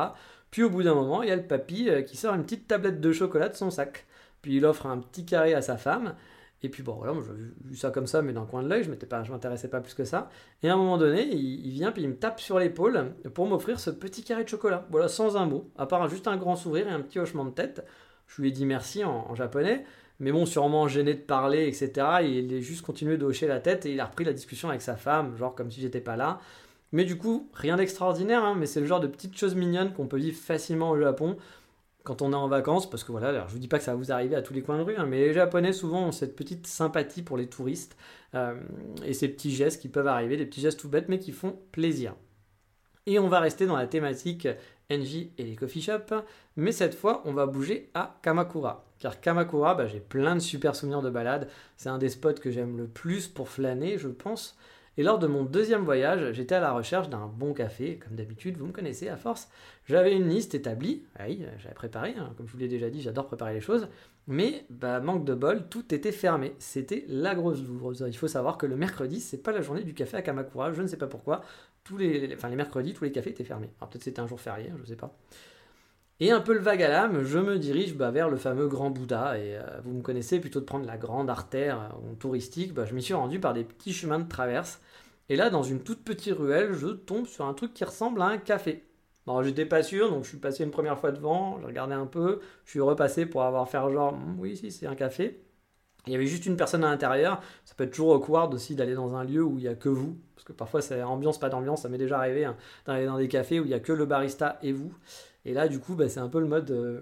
Puis 0.50 0.64
au 0.64 0.70
bout 0.70 0.84
d'un 0.84 0.96
moment, 0.96 1.24
il 1.24 1.30
y 1.30 1.32
a 1.32 1.36
le 1.36 1.48
papy 1.48 1.90
euh, 1.90 2.02
qui 2.02 2.18
sort 2.18 2.34
une 2.34 2.44
petite 2.44 2.68
tablette 2.68 3.00
de 3.00 3.12
chocolat 3.12 3.50
de 3.50 3.56
son 3.56 3.70
sac. 3.70 4.06
Puis 4.42 4.58
il 4.58 4.66
offre 4.66 4.88
un 4.88 4.98
petit 4.98 5.26
carré 5.26 5.54
à 5.54 5.62
sa 5.62 5.78
femme. 5.78 6.16
Et 6.64 6.70
puis 6.70 6.82
bon, 6.82 6.94
voilà, 6.94 7.14
j'ai 7.22 7.70
vu 7.70 7.76
ça 7.76 7.92
comme 7.92 8.08
ça, 8.08 8.22
mais 8.22 8.32
d'un 8.32 8.46
coin 8.46 8.64
de 8.64 8.70
l'œil, 8.70 8.84
je 8.84 8.90
ne 8.90 9.32
m'intéressais 9.32 9.68
pas 9.68 9.82
plus 9.82 9.94
que 9.94 10.06
ça. 10.06 10.30
Et 10.64 10.70
à 10.70 10.74
un 10.74 10.78
moment 10.78 10.98
donné, 10.98 11.28
il, 11.30 11.66
il 11.66 11.72
vient, 11.72 11.92
puis 11.92 12.04
il 12.04 12.10
me 12.10 12.16
tape 12.16 12.40
sur 12.40 12.58
l'épaule 12.58 13.14
pour 13.34 13.48
m'offrir 13.48 13.82
ce 13.82 13.90
petit 13.90 14.24
carré 14.24 14.46
de 14.46 14.50
chocolat. 14.50 14.88
Voilà, 14.90 15.10
sans 15.10 15.36
un 15.36 15.46
mot, 15.46 15.70
à 15.78 15.86
part 15.86 16.08
juste 16.08 16.28
un 16.28 16.38
grand 16.38 16.56
sourire 16.56 16.88
et 16.88 16.92
un 16.92 17.02
petit 17.02 17.20
hochement 17.20 17.44
de 17.44 17.52
tête. 17.52 17.86
Je 18.28 18.42
lui 18.42 18.50
ai 18.50 18.52
dit 18.52 18.66
merci 18.66 19.04
en, 19.04 19.36
japonais, 19.36 19.84
mais 20.20 20.32
bon, 20.32 20.46
sûrement 20.46 20.88
gêné 20.88 21.14
de 21.14 21.20
parler, 21.20 21.68
etc. 21.68 21.92
il 22.24 22.56
a 22.56 22.62
juste 22.62 22.82
continué 22.82 23.18
de 23.18 23.26
hocher 23.26 23.48
la 23.48 23.60
tête 23.60 23.86
et 23.86 23.92
il 23.92 24.00
a 24.00 24.06
repris 24.06 24.24
la 24.24 24.34
discussion 24.34 24.70
avec 24.70 24.82
sa 24.82 24.96
femme, 24.96 25.36
genre 25.38 25.54
comme 25.56 25.70
si 25.70 25.82
j'étais 25.82 26.02
pas 26.02 26.16
là. 26.16 26.40
Mais 26.94 27.06
du 27.06 27.18
coup, 27.18 27.50
rien 27.54 27.76
d'extraordinaire, 27.76 28.44
hein, 28.44 28.56
mais 28.58 28.68
c'est 28.68 28.80
le 28.80 28.86
genre 28.86 29.00
de 29.00 29.08
petites 29.08 29.38
choses 29.38 29.56
mignonnes 29.56 29.94
qu'on 29.94 30.08
peut 30.08 30.18
vivre 30.18 30.38
facilement 30.38 30.92
au 30.92 31.00
Japon 31.00 31.38
quand 32.04 32.22
on 32.22 32.34
est 32.34 32.36
en 32.36 32.48
vacances, 32.48 32.90
parce 32.90 33.04
que 33.04 33.12
voilà, 33.12 33.30
alors 33.30 33.48
je 33.48 33.54
vous 33.54 33.60
dis 33.60 33.68
pas 33.68 33.78
que 33.78 33.84
ça 33.84 33.92
va 33.92 33.98
vous 33.98 34.12
arriver 34.12 34.36
à 34.36 34.42
tous 34.42 34.54
les 34.54 34.62
coins 34.62 34.78
de 34.78 34.84
rue, 34.84 34.96
hein, 34.98 35.06
mais 35.06 35.20
les 35.20 35.34
Japonais 35.34 35.74
souvent 35.74 36.08
ont 36.08 36.12
cette 36.12 36.36
petite 36.36 36.68
sympathie 36.68 37.22
pour 37.22 37.38
les 37.38 37.48
touristes 37.48 37.96
euh, 38.36 38.56
et 39.06 39.14
ces 39.14 39.30
petits 39.30 39.52
gestes 39.52 39.82
qui 39.82 39.88
peuvent 39.88 40.08
arriver, 40.08 40.36
des 40.36 40.46
petits 40.46 40.62
gestes 40.62 40.80
tout 40.80 40.90
bêtes 40.90 41.08
mais 41.08 41.20
qui 41.20 41.32
font 41.32 41.58
plaisir. 41.72 42.16
Et 43.06 43.20
on 43.20 43.28
va 43.28 43.40
rester 43.40 43.66
dans 43.66 43.76
la 43.76 43.88
thématique 43.88 44.48
NJ 44.90 45.30
et 45.38 45.44
les 45.44 45.56
coffee 45.56 45.82
shops, 45.82 46.14
mais 46.58 46.72
cette 46.72 46.96
fois 46.96 47.22
on 47.26 47.34
va 47.34 47.46
bouger 47.46 47.90
à 47.94 48.20
Kamakura. 48.22 48.86
Car 49.00 49.20
Kamakura, 49.20 49.76
bah, 49.76 49.88
j'ai 49.88 50.00
plein 50.00 50.36
de 50.36 50.42
super 50.42 50.76
souvenirs 50.76 51.02
de 51.02 51.10
balade, 51.10 51.50
c'est 51.78 51.90
un 51.90 51.98
des 51.98 52.10
spots 52.10 52.34
que 52.34 52.52
j'aime 52.52 52.78
le 52.78 52.88
plus 52.88 53.28
pour 53.28 53.50
flâner, 53.50 53.98
je 53.98 54.10
pense. 54.10 54.58
Et 54.98 55.04
lors 55.04 55.18
de 55.18 55.26
mon 55.26 55.44
deuxième 55.44 55.84
voyage, 55.84 56.34
j'étais 56.34 56.56
à 56.56 56.60
la 56.60 56.72
recherche 56.72 57.10
d'un 57.10 57.26
bon 57.26 57.54
café, 57.54 57.98
comme 57.98 58.16
d'habitude, 58.16 58.58
vous 58.58 58.68
me 58.68 58.72
connaissez 58.72 59.10
à 59.10 59.18
force. 59.18 59.50
J'avais 59.86 60.16
une 60.16 60.30
liste 60.30 60.54
établie, 60.54 61.04
oui, 61.20 61.44
j'avais 61.58 61.74
préparé, 61.74 62.14
hein, 62.18 62.34
comme 62.38 62.48
je 62.48 62.54
vous 62.54 62.60
l'ai 62.60 62.68
déjà 62.68 62.90
dit, 62.92 63.02
j'adore 63.02 63.26
préparer 63.26 63.56
les 63.56 63.62
choses, 63.62 63.88
mais 64.28 64.66
bah, 64.70 65.00
manque 65.00 65.26
de 65.26 65.34
bol, 65.34 65.68
tout 65.68 65.94
était 65.94 66.12
fermé. 66.12 66.54
C'était 66.60 67.06
la 67.08 67.34
grosse 67.34 67.62
lourde. 67.64 68.04
Il 68.08 68.18
faut 68.18 68.28
savoir 68.28 68.58
que 68.58 68.68
le 68.68 68.76
mercredi, 68.76 69.20
c'est 69.20 69.42
pas 69.42 69.52
la 69.52 69.62
journée 69.62 69.84
du 69.84 69.94
café 69.96 70.18
à 70.18 70.22
Kamakura, 70.22 70.72
je 70.72 70.82
ne 70.82 70.88
sais 70.88 70.98
pas 70.98 71.08
pourquoi. 71.08 71.42
Tous 71.84 71.98
les, 71.98 72.34
enfin, 72.36 72.50
les 72.50 72.56
mercredis, 72.56 72.94
tous 72.94 73.04
les 73.04 73.12
cafés 73.12 73.32
étaient 73.32 73.44
fermés. 73.44 73.70
Alors 73.80 73.90
peut-être 73.90 74.04
c'était 74.04 74.22
un 74.22 74.28
jour 74.28 74.40
férié, 74.40 74.72
je 74.76 74.82
ne 74.82 74.86
sais 74.86 74.96
pas. 74.96 75.18
Et 76.24 76.32
un 76.32 76.40
peu 76.40 76.54
le 76.54 76.62
vague 76.62 76.82
à 76.82 76.88
l'âme, 76.88 77.26
je 77.26 77.38
me 77.38 77.60
dirige 77.60 77.96
bah, 77.96 78.10
vers 78.10 78.30
le 78.30 78.38
fameux 78.38 78.70
Grand 78.70 78.90
Bouddha. 78.90 79.38
Et 79.38 79.58
euh, 79.58 79.62
vous 79.84 79.92
me 79.92 80.02
connaissez, 80.02 80.40
plutôt 80.40 80.62
de 80.62 80.66
prendre 80.66 80.86
la 80.86 80.96
grande 80.96 81.30
artère 81.30 81.82
euh, 81.82 82.16
touristique, 82.18 82.74
bah, 82.74 82.86
je 82.86 82.96
m'y 82.96 83.04
suis 83.04 83.14
rendu 83.14 83.42
par 83.42 83.54
des 83.54 83.66
petits 83.66 83.92
chemins 83.92 84.20
de 84.20 84.30
traverse. 84.30 84.80
Et 85.28 85.36
là, 85.36 85.50
dans 85.50 85.64
une 85.64 85.82
toute 85.82 86.02
petite 86.02 86.34
ruelle, 86.34 86.72
je 86.72 86.88
tombe 86.88 87.28
sur 87.28 87.46
un 87.46 87.54
truc 87.54 87.74
qui 87.74 87.84
ressemble 87.84 88.22
à 88.22 88.28
un 88.28 88.38
café. 88.38 88.86
Alors 89.28 89.44
j'étais 89.44 89.66
pas 89.66 89.84
sûr, 89.84 90.10
donc 90.10 90.24
je 90.24 90.30
suis 90.30 90.38
passé 90.38 90.64
une 90.64 90.72
première 90.72 90.98
fois 90.98 91.12
devant, 91.12 91.60
j'ai 91.60 91.66
regardé 91.66 91.94
un 91.94 92.06
peu, 92.06 92.40
je 92.64 92.70
suis 92.70 92.80
repassé 92.80 93.26
pour 93.26 93.44
avoir 93.44 93.68
fait 93.68 93.80
genre, 93.92 94.14
hmm, 94.14 94.38
oui, 94.40 94.56
si, 94.56 94.72
c'est 94.72 94.88
un 94.88 94.96
café. 94.96 95.44
Il 96.08 96.14
y 96.14 96.16
avait 96.16 96.26
juste 96.26 96.46
une 96.46 96.56
personne 96.56 96.86
à 96.86 96.90
l'intérieur. 96.90 97.42
Ça 97.66 97.76
peut 97.76 97.84
être 97.84 97.92
toujours 97.92 98.14
awkward 98.14 98.54
aussi 98.54 98.76
d'aller 98.76 98.94
dans 98.94 99.16
un 99.16 99.26
lieu 99.26 99.44
où 99.44 99.58
il 99.58 99.64
n'y 99.64 99.68
a 99.68 99.76
que 99.76 99.90
vous. 99.90 100.18
Parce 100.36 100.46
que 100.46 100.54
parfois, 100.54 100.82
c'est 100.82 101.02
ambiance, 101.04 101.38
pas 101.38 101.50
d'ambiance. 101.50 101.82
Ça 101.82 101.90
m'est 101.90 101.98
déjà 101.98 102.18
arrivé 102.18 102.46
hein, 102.46 102.56
d'aller 102.86 103.06
dans 103.06 103.18
des 103.18 103.28
cafés 103.30 103.60
où 103.60 103.64
il 103.64 103.70
n'y 103.70 103.74
a 103.74 103.80
que 103.80 103.94
le 103.94 104.06
barista 104.06 104.58
et 104.62 104.72
vous. 104.72 104.94
Et 105.46 105.54
là, 105.54 105.68
du 105.68 105.80
coup, 105.80 105.96
bah, 105.96 106.10
c'est 106.10 106.20
un 106.20 106.30
peu 106.30 106.40
le 106.40 106.48
mode. 106.48 106.72
Euh, 106.72 107.02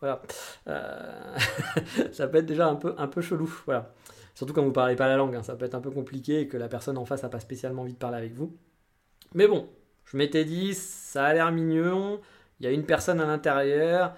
voilà. 0.00 0.22
Euh, 0.68 1.36
ça 2.12 2.28
peut 2.28 2.38
être 2.38 2.46
déjà 2.46 2.68
un 2.68 2.76
peu, 2.76 2.94
un 2.98 3.08
peu 3.08 3.20
chelou. 3.20 3.52
Voilà. 3.66 3.92
Surtout 4.34 4.52
quand 4.52 4.64
vous 4.64 4.72
parlez 4.72 4.96
pas 4.96 5.08
la 5.08 5.16
langue. 5.16 5.34
Hein. 5.34 5.42
Ça 5.42 5.56
peut 5.56 5.64
être 5.64 5.74
un 5.74 5.80
peu 5.80 5.90
compliqué 5.90 6.40
et 6.40 6.48
que 6.48 6.56
la 6.56 6.68
personne 6.68 6.98
en 6.98 7.04
face 7.04 7.22
n'a 7.22 7.28
pas 7.28 7.40
spécialement 7.40 7.82
envie 7.82 7.94
de 7.94 7.98
parler 7.98 8.18
avec 8.18 8.34
vous. 8.34 8.56
Mais 9.34 9.46
bon, 9.46 9.68
je 10.04 10.16
m'étais 10.16 10.44
dit, 10.44 10.74
ça 10.74 11.24
a 11.24 11.34
l'air 11.34 11.50
mignon. 11.52 12.20
Il 12.60 12.66
y 12.66 12.68
a 12.68 12.72
une 12.72 12.84
personne 12.84 13.20
à 13.20 13.26
l'intérieur. 13.26 14.14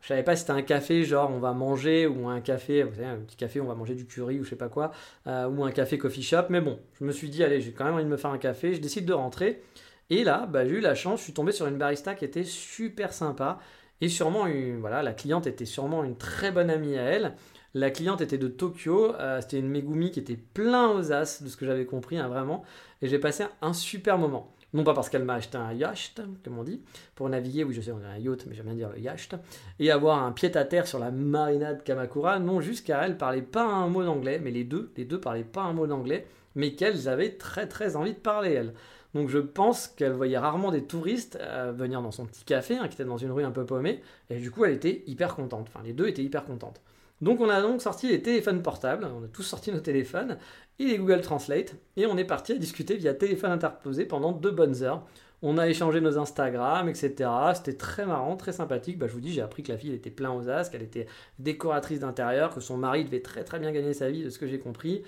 Je 0.00 0.08
savais 0.08 0.22
pas 0.22 0.36
si 0.36 0.42
c'était 0.42 0.52
un 0.52 0.62
café, 0.62 1.04
genre 1.04 1.30
on 1.32 1.38
va 1.38 1.52
manger, 1.52 2.06
ou 2.06 2.28
un 2.28 2.40
café, 2.40 2.84
vous 2.84 2.94
savez, 2.94 3.06
un 3.06 3.16
petit 3.16 3.36
café, 3.36 3.60
on 3.60 3.66
va 3.66 3.74
manger 3.74 3.94
du 3.94 4.06
curry 4.06 4.38
ou 4.38 4.44
je 4.44 4.50
sais 4.50 4.56
pas 4.56 4.68
quoi, 4.68 4.92
euh, 5.26 5.48
ou 5.48 5.64
un 5.64 5.72
café 5.72 5.98
coffee 5.98 6.22
shop. 6.22 6.44
Mais 6.48 6.60
bon, 6.60 6.78
je 7.00 7.04
me 7.04 7.10
suis 7.12 7.28
dit, 7.28 7.42
allez, 7.42 7.60
j'ai 7.60 7.72
quand 7.72 7.84
même 7.84 7.94
envie 7.94 8.04
de 8.04 8.08
me 8.08 8.16
faire 8.16 8.30
un 8.30 8.38
café. 8.38 8.74
Je 8.74 8.80
décide 8.80 9.04
de 9.04 9.12
rentrer. 9.12 9.62
Et 10.10 10.24
là, 10.24 10.46
bah, 10.46 10.66
j'ai 10.66 10.76
eu 10.76 10.80
la 10.80 10.94
chance, 10.94 11.20
je 11.20 11.24
suis 11.24 11.32
tombé 11.32 11.52
sur 11.52 11.66
une 11.66 11.78
barista 11.78 12.14
qui 12.14 12.24
était 12.24 12.44
super 12.44 13.12
sympa 13.12 13.58
Et 14.00 14.08
sûrement, 14.08 14.46
voilà, 14.80 15.02
la 15.02 15.12
cliente 15.12 15.46
était 15.46 15.64
sûrement 15.64 16.04
une 16.04 16.16
très 16.16 16.52
bonne 16.52 16.70
amie 16.70 16.96
à 16.96 17.02
elle. 17.02 17.34
La 17.74 17.90
cliente 17.90 18.20
était 18.20 18.38
de 18.38 18.48
Tokyo, 18.48 19.14
euh, 19.16 19.40
c'était 19.40 19.58
une 19.58 19.68
Megumi 19.68 20.10
qui 20.10 20.20
était 20.20 20.36
plein 20.36 20.88
aux 20.90 21.12
as, 21.12 21.42
de 21.42 21.48
ce 21.48 21.56
que 21.56 21.66
j'avais 21.66 21.84
compris, 21.84 22.18
hein, 22.18 22.28
vraiment. 22.28 22.64
Et 23.02 23.08
j'ai 23.08 23.18
passé 23.18 23.44
un 23.60 23.72
super 23.72 24.16
moment. 24.16 24.54
Non 24.72 24.84
pas 24.84 24.94
parce 24.94 25.08
qu'elle 25.08 25.24
m'a 25.24 25.34
acheté 25.34 25.58
un 25.58 25.72
yacht, 25.72 26.20
comme 26.44 26.58
on 26.58 26.64
dit, 26.64 26.82
pour 27.14 27.28
naviguer, 27.28 27.64
oui 27.64 27.74
je 27.74 27.80
sais, 27.80 27.92
on 27.92 28.02
a 28.02 28.08
un 28.08 28.18
yacht, 28.18 28.46
mais 28.46 28.54
j'aime 28.54 28.66
bien 28.66 28.74
dire 28.74 28.90
le 28.90 28.98
yacht, 28.98 29.34
et 29.78 29.90
avoir 29.90 30.22
un 30.22 30.32
pied-à-terre 30.32 30.86
sur 30.86 30.98
la 30.98 31.10
marina 31.10 31.74
de 31.74 31.82
Kamakura, 31.82 32.38
non, 32.38 32.60
juste 32.60 32.86
car 32.86 33.02
elle 33.02 33.16
parlait 33.16 33.42
pas 33.42 33.64
un 33.64 33.88
mot 33.88 34.04
d'anglais, 34.04 34.40
mais 34.42 34.50
les 34.50 34.64
deux, 34.64 34.90
les 34.96 35.04
deux 35.04 35.20
parlaient 35.20 35.44
pas 35.44 35.62
un 35.62 35.72
mot 35.72 35.86
d'anglais, 35.86 36.26
mais 36.54 36.74
qu'elles 36.74 37.08
avaient 37.08 37.36
très 37.36 37.68
très 37.68 37.96
envie 37.96 38.12
de 38.12 38.18
parler, 38.18 38.52
elles. 38.52 38.74
Donc 39.16 39.30
je 39.30 39.38
pense 39.38 39.88
qu'elle 39.88 40.12
voyait 40.12 40.36
rarement 40.36 40.70
des 40.70 40.84
touristes 40.84 41.38
euh, 41.40 41.72
venir 41.74 42.02
dans 42.02 42.10
son 42.10 42.26
petit 42.26 42.44
café, 42.44 42.76
hein, 42.76 42.86
qui 42.86 42.94
était 42.94 43.04
dans 43.04 43.16
une 43.16 43.32
rue 43.32 43.44
un 43.44 43.50
peu 43.50 43.64
paumée, 43.64 44.02
et 44.28 44.36
du 44.36 44.50
coup 44.50 44.66
elle 44.66 44.74
était 44.74 45.02
hyper 45.06 45.34
contente. 45.34 45.68
Enfin 45.68 45.80
les 45.82 45.94
deux 45.94 46.06
étaient 46.06 46.22
hyper 46.22 46.44
contentes. 46.44 46.82
Donc 47.22 47.40
on 47.40 47.48
a 47.48 47.62
donc 47.62 47.80
sorti 47.80 48.08
les 48.08 48.20
téléphones 48.20 48.62
portables, 48.62 49.08
on 49.18 49.24
a 49.24 49.28
tous 49.28 49.42
sorti 49.42 49.72
nos 49.72 49.80
téléphones, 49.80 50.36
et 50.78 50.84
les 50.84 50.98
Google 50.98 51.22
Translate, 51.22 51.76
et 51.96 52.06
on 52.06 52.18
est 52.18 52.24
parti 52.24 52.52
à 52.52 52.58
discuter 52.58 52.96
via 52.96 53.14
téléphone 53.14 53.52
interposé 53.52 54.04
pendant 54.04 54.32
deux 54.32 54.50
bonnes 54.50 54.82
heures. 54.82 55.02
On 55.40 55.56
a 55.56 55.66
échangé 55.66 56.00
nos 56.02 56.18
Instagram, 56.18 56.88
etc. 56.88 57.30
C'était 57.54 57.76
très 57.76 58.04
marrant, 58.04 58.36
très 58.36 58.52
sympathique. 58.52 58.98
Bah, 58.98 59.06
je 59.06 59.12
vous 59.12 59.20
dis, 59.20 59.32
j'ai 59.32 59.42
appris 59.42 59.62
que 59.62 59.70
la 59.70 59.78
fille 59.78 59.92
était 59.92 60.10
plein 60.10 60.32
aux 60.32 60.48
as, 60.48 60.70
qu'elle 60.70 60.82
était 60.82 61.06
décoratrice 61.38 62.00
d'intérieur, 62.00 62.54
que 62.54 62.60
son 62.60 62.76
mari 62.78 63.04
devait 63.04 63.20
très 63.20 63.44
très 63.44 63.58
bien 63.58 63.70
gagner 63.70 63.92
sa 63.92 64.10
vie, 64.10 64.24
de 64.24 64.30
ce 64.30 64.38
que 64.38 64.46
j'ai 64.46 64.58
compris. 64.58 65.02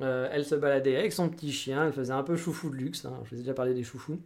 Euh, 0.00 0.28
elle 0.32 0.44
se 0.44 0.54
baladait 0.54 0.96
avec 0.96 1.12
son 1.12 1.28
petit 1.28 1.52
chien, 1.52 1.86
elle 1.86 1.92
faisait 1.92 2.12
un 2.12 2.22
peu 2.22 2.36
choufou 2.36 2.70
de 2.70 2.76
luxe, 2.76 3.04
hein. 3.04 3.20
je 3.24 3.30
vous 3.30 3.36
ai 3.36 3.38
déjà 3.40 3.54
parlé 3.54 3.74
des 3.74 3.84
choufous. 3.84 4.18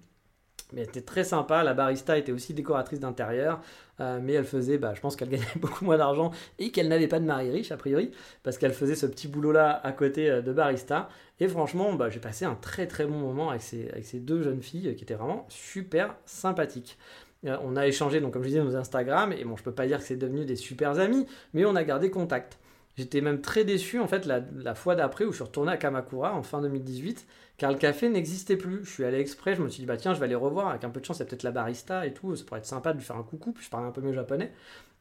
Mais 0.73 0.80
elle 0.80 0.88
était 0.88 1.02
très 1.02 1.23
sympa, 1.23 1.62
la 1.62 1.75
barista 1.75 2.18
était 2.18 2.32
aussi 2.32 2.52
décoratrice 2.52 2.99
d'intérieur, 2.99 3.61
euh, 4.00 4.18
mais 4.20 4.32
elle 4.32 4.44
faisait, 4.44 4.78
bah, 4.78 4.94
je 4.94 5.00
pense 5.00 5.14
qu'elle 5.14 5.28
gagnait 5.30 5.44
beaucoup 5.56 5.85
moins 5.85 5.96
d'argent 5.96 6.32
et 6.58 6.70
qu'elle 6.70 6.88
n'avait 6.88 7.08
pas 7.08 7.20
de 7.20 7.25
mari 7.25 7.50
riche 7.50 7.70
a 7.73 7.76
priori, 7.76 8.11
parce 8.42 8.58
qu'elle 8.58 8.73
faisait 8.73 8.96
ce 8.96 9.06
petit 9.06 9.28
boulot-là 9.28 9.80
à 9.85 9.92
côté 9.92 10.30
euh, 10.30 10.42
de 10.42 10.52
barista. 10.52 11.08
Et 11.38 11.49
franchement, 11.49 11.92
bah, 11.94 12.11
j'ai 12.11 12.20
passé 12.20 12.44
un 12.44 12.54
très 12.54 12.87
très 12.87 13.06
bon 13.06 13.18
moment 13.18 13.50
avec 13.50 13.62
ces, 13.62 14.18
deux 14.20 14.42
jeunes 14.42 14.62
filles 14.62 14.94
qui 14.96 15.04
étaient 15.04 15.14
vraiment 15.14 15.46
super 15.49 16.16
sympathiques. 16.25 16.99
on 17.44 17.76
a 17.76 17.87
échangé, 17.87 18.20
donc 18.20 18.32
comme 18.32 18.42
je 18.42 18.49
disais, 18.49 18.64
nos 18.64 18.76
Instagram, 18.76 19.32
et 19.32 19.44
bon, 19.44 19.56
je 19.56 19.62
peux 19.62 19.73
pas 19.73 19.87
dire 19.87 19.99
que 19.99 20.04
c'est 20.04 20.16
devenu 20.16 20.44
des 20.44 20.56
super 20.56 20.99
amis, 20.99 21.26
mais 21.54 21.64
on 21.64 21.76
a 21.76 21.85
gardé 21.85 22.11
contact. 22.11 22.58
J'étais 22.96 23.20
même 23.20 23.42
très 23.42 23.64
déçu 23.64 24.00
en 24.00 24.08
fait 24.08 24.24
la, 24.24 24.74
fois 24.74 24.94
d'après 24.94 25.24
où 25.26 25.30
je 25.30 25.36
suis 25.36 25.44
retourné 25.44 25.70
à 25.70 25.76
Kamakura 25.76 26.34
en 26.34 26.42
fin 26.42 26.62
2018 26.62 27.26
car 27.58 27.70
le 27.70 27.76
café 27.76 28.08
n'existait 28.08 28.56
plus. 28.56 28.84
Je 28.84 28.90
suis 28.90 29.04
allé 29.04 29.18
exprès, 29.18 29.54
je 29.54 29.62
me 29.62 29.68
suis 29.68 29.80
dit 29.82 29.86
bah 29.86 29.98
tiens 29.98 30.14
je 30.14 30.18
vais 30.18 30.24
aller 30.24 30.34
revoir 30.34 30.68
avec 30.68 30.82
un 30.82 30.88
peu 30.88 31.00
de 31.00 31.04
chance 31.04 31.18
c'est 31.18 31.26
peut-être 31.26 31.42
la 31.42 31.50
barista 31.50 32.06
et 32.06 32.14
tout, 32.14 32.34
ça 32.36 32.44
pourrait 32.44 32.60
être 32.60 32.66
sympa 32.66 32.92
de 32.92 32.98
lui 32.98 33.04
faire 33.04 33.16
un 33.16 33.22
coucou 33.22 33.52
puis 33.52 33.64
je 33.64 33.70
parlais 33.70 33.86
un 33.86 33.92
peu 33.92 34.00
mieux 34.00 34.14
japonais. 34.14 34.50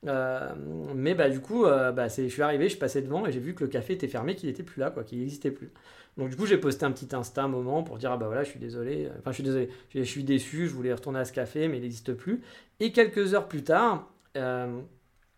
Euh, 0.07 0.53
mais 0.93 1.15
bah 1.15 1.29
du 1.29 1.39
coup 1.39 1.65
euh, 1.65 1.93
bah, 1.93 2.07
je 2.09 2.27
suis 2.27 2.41
arrivé, 2.41 2.67
je 2.67 2.77
passé 2.77 3.01
devant 3.01 3.25
et 3.25 3.31
j'ai 3.31 3.39
vu 3.39 3.55
que 3.55 3.63
le 3.63 3.69
café 3.69 3.93
était 3.93 4.09
fermé, 4.09 4.35
qu'il 4.35 4.49
n'était 4.49 4.63
plus 4.63 4.81
là 4.81 4.89
quoi, 4.91 5.05
qu'il 5.05 5.19
n'existait 5.19 5.51
plus. 5.51 5.71
Donc 6.17 6.29
du 6.29 6.35
coup 6.35 6.45
j'ai 6.45 6.57
posté 6.57 6.85
un 6.85 6.91
petit 6.91 7.15
Insta 7.15 7.43
un 7.43 7.47
moment 7.47 7.81
pour 7.81 7.97
dire 7.97 8.11
ah 8.11 8.17
bah 8.17 8.25
voilà 8.25 8.43
je 8.43 8.49
suis 8.49 8.59
désolé, 8.59 9.09
enfin 9.19 9.31
je 9.31 9.35
suis 9.35 9.43
désolé, 9.43 9.69
je, 9.93 10.03
suis 10.03 10.25
déçu, 10.25 10.67
je 10.67 10.73
voulais 10.73 10.93
retourner 10.93 11.19
à 11.19 11.25
ce 11.25 11.31
café 11.31 11.69
mais 11.69 11.77
il 11.77 11.81
n'existe 11.83 12.13
plus. 12.13 12.41
Et 12.81 12.91
quelques 12.91 13.33
heures 13.33 13.47
plus 13.47 13.63
tard 13.63 14.09
euh, 14.35 14.81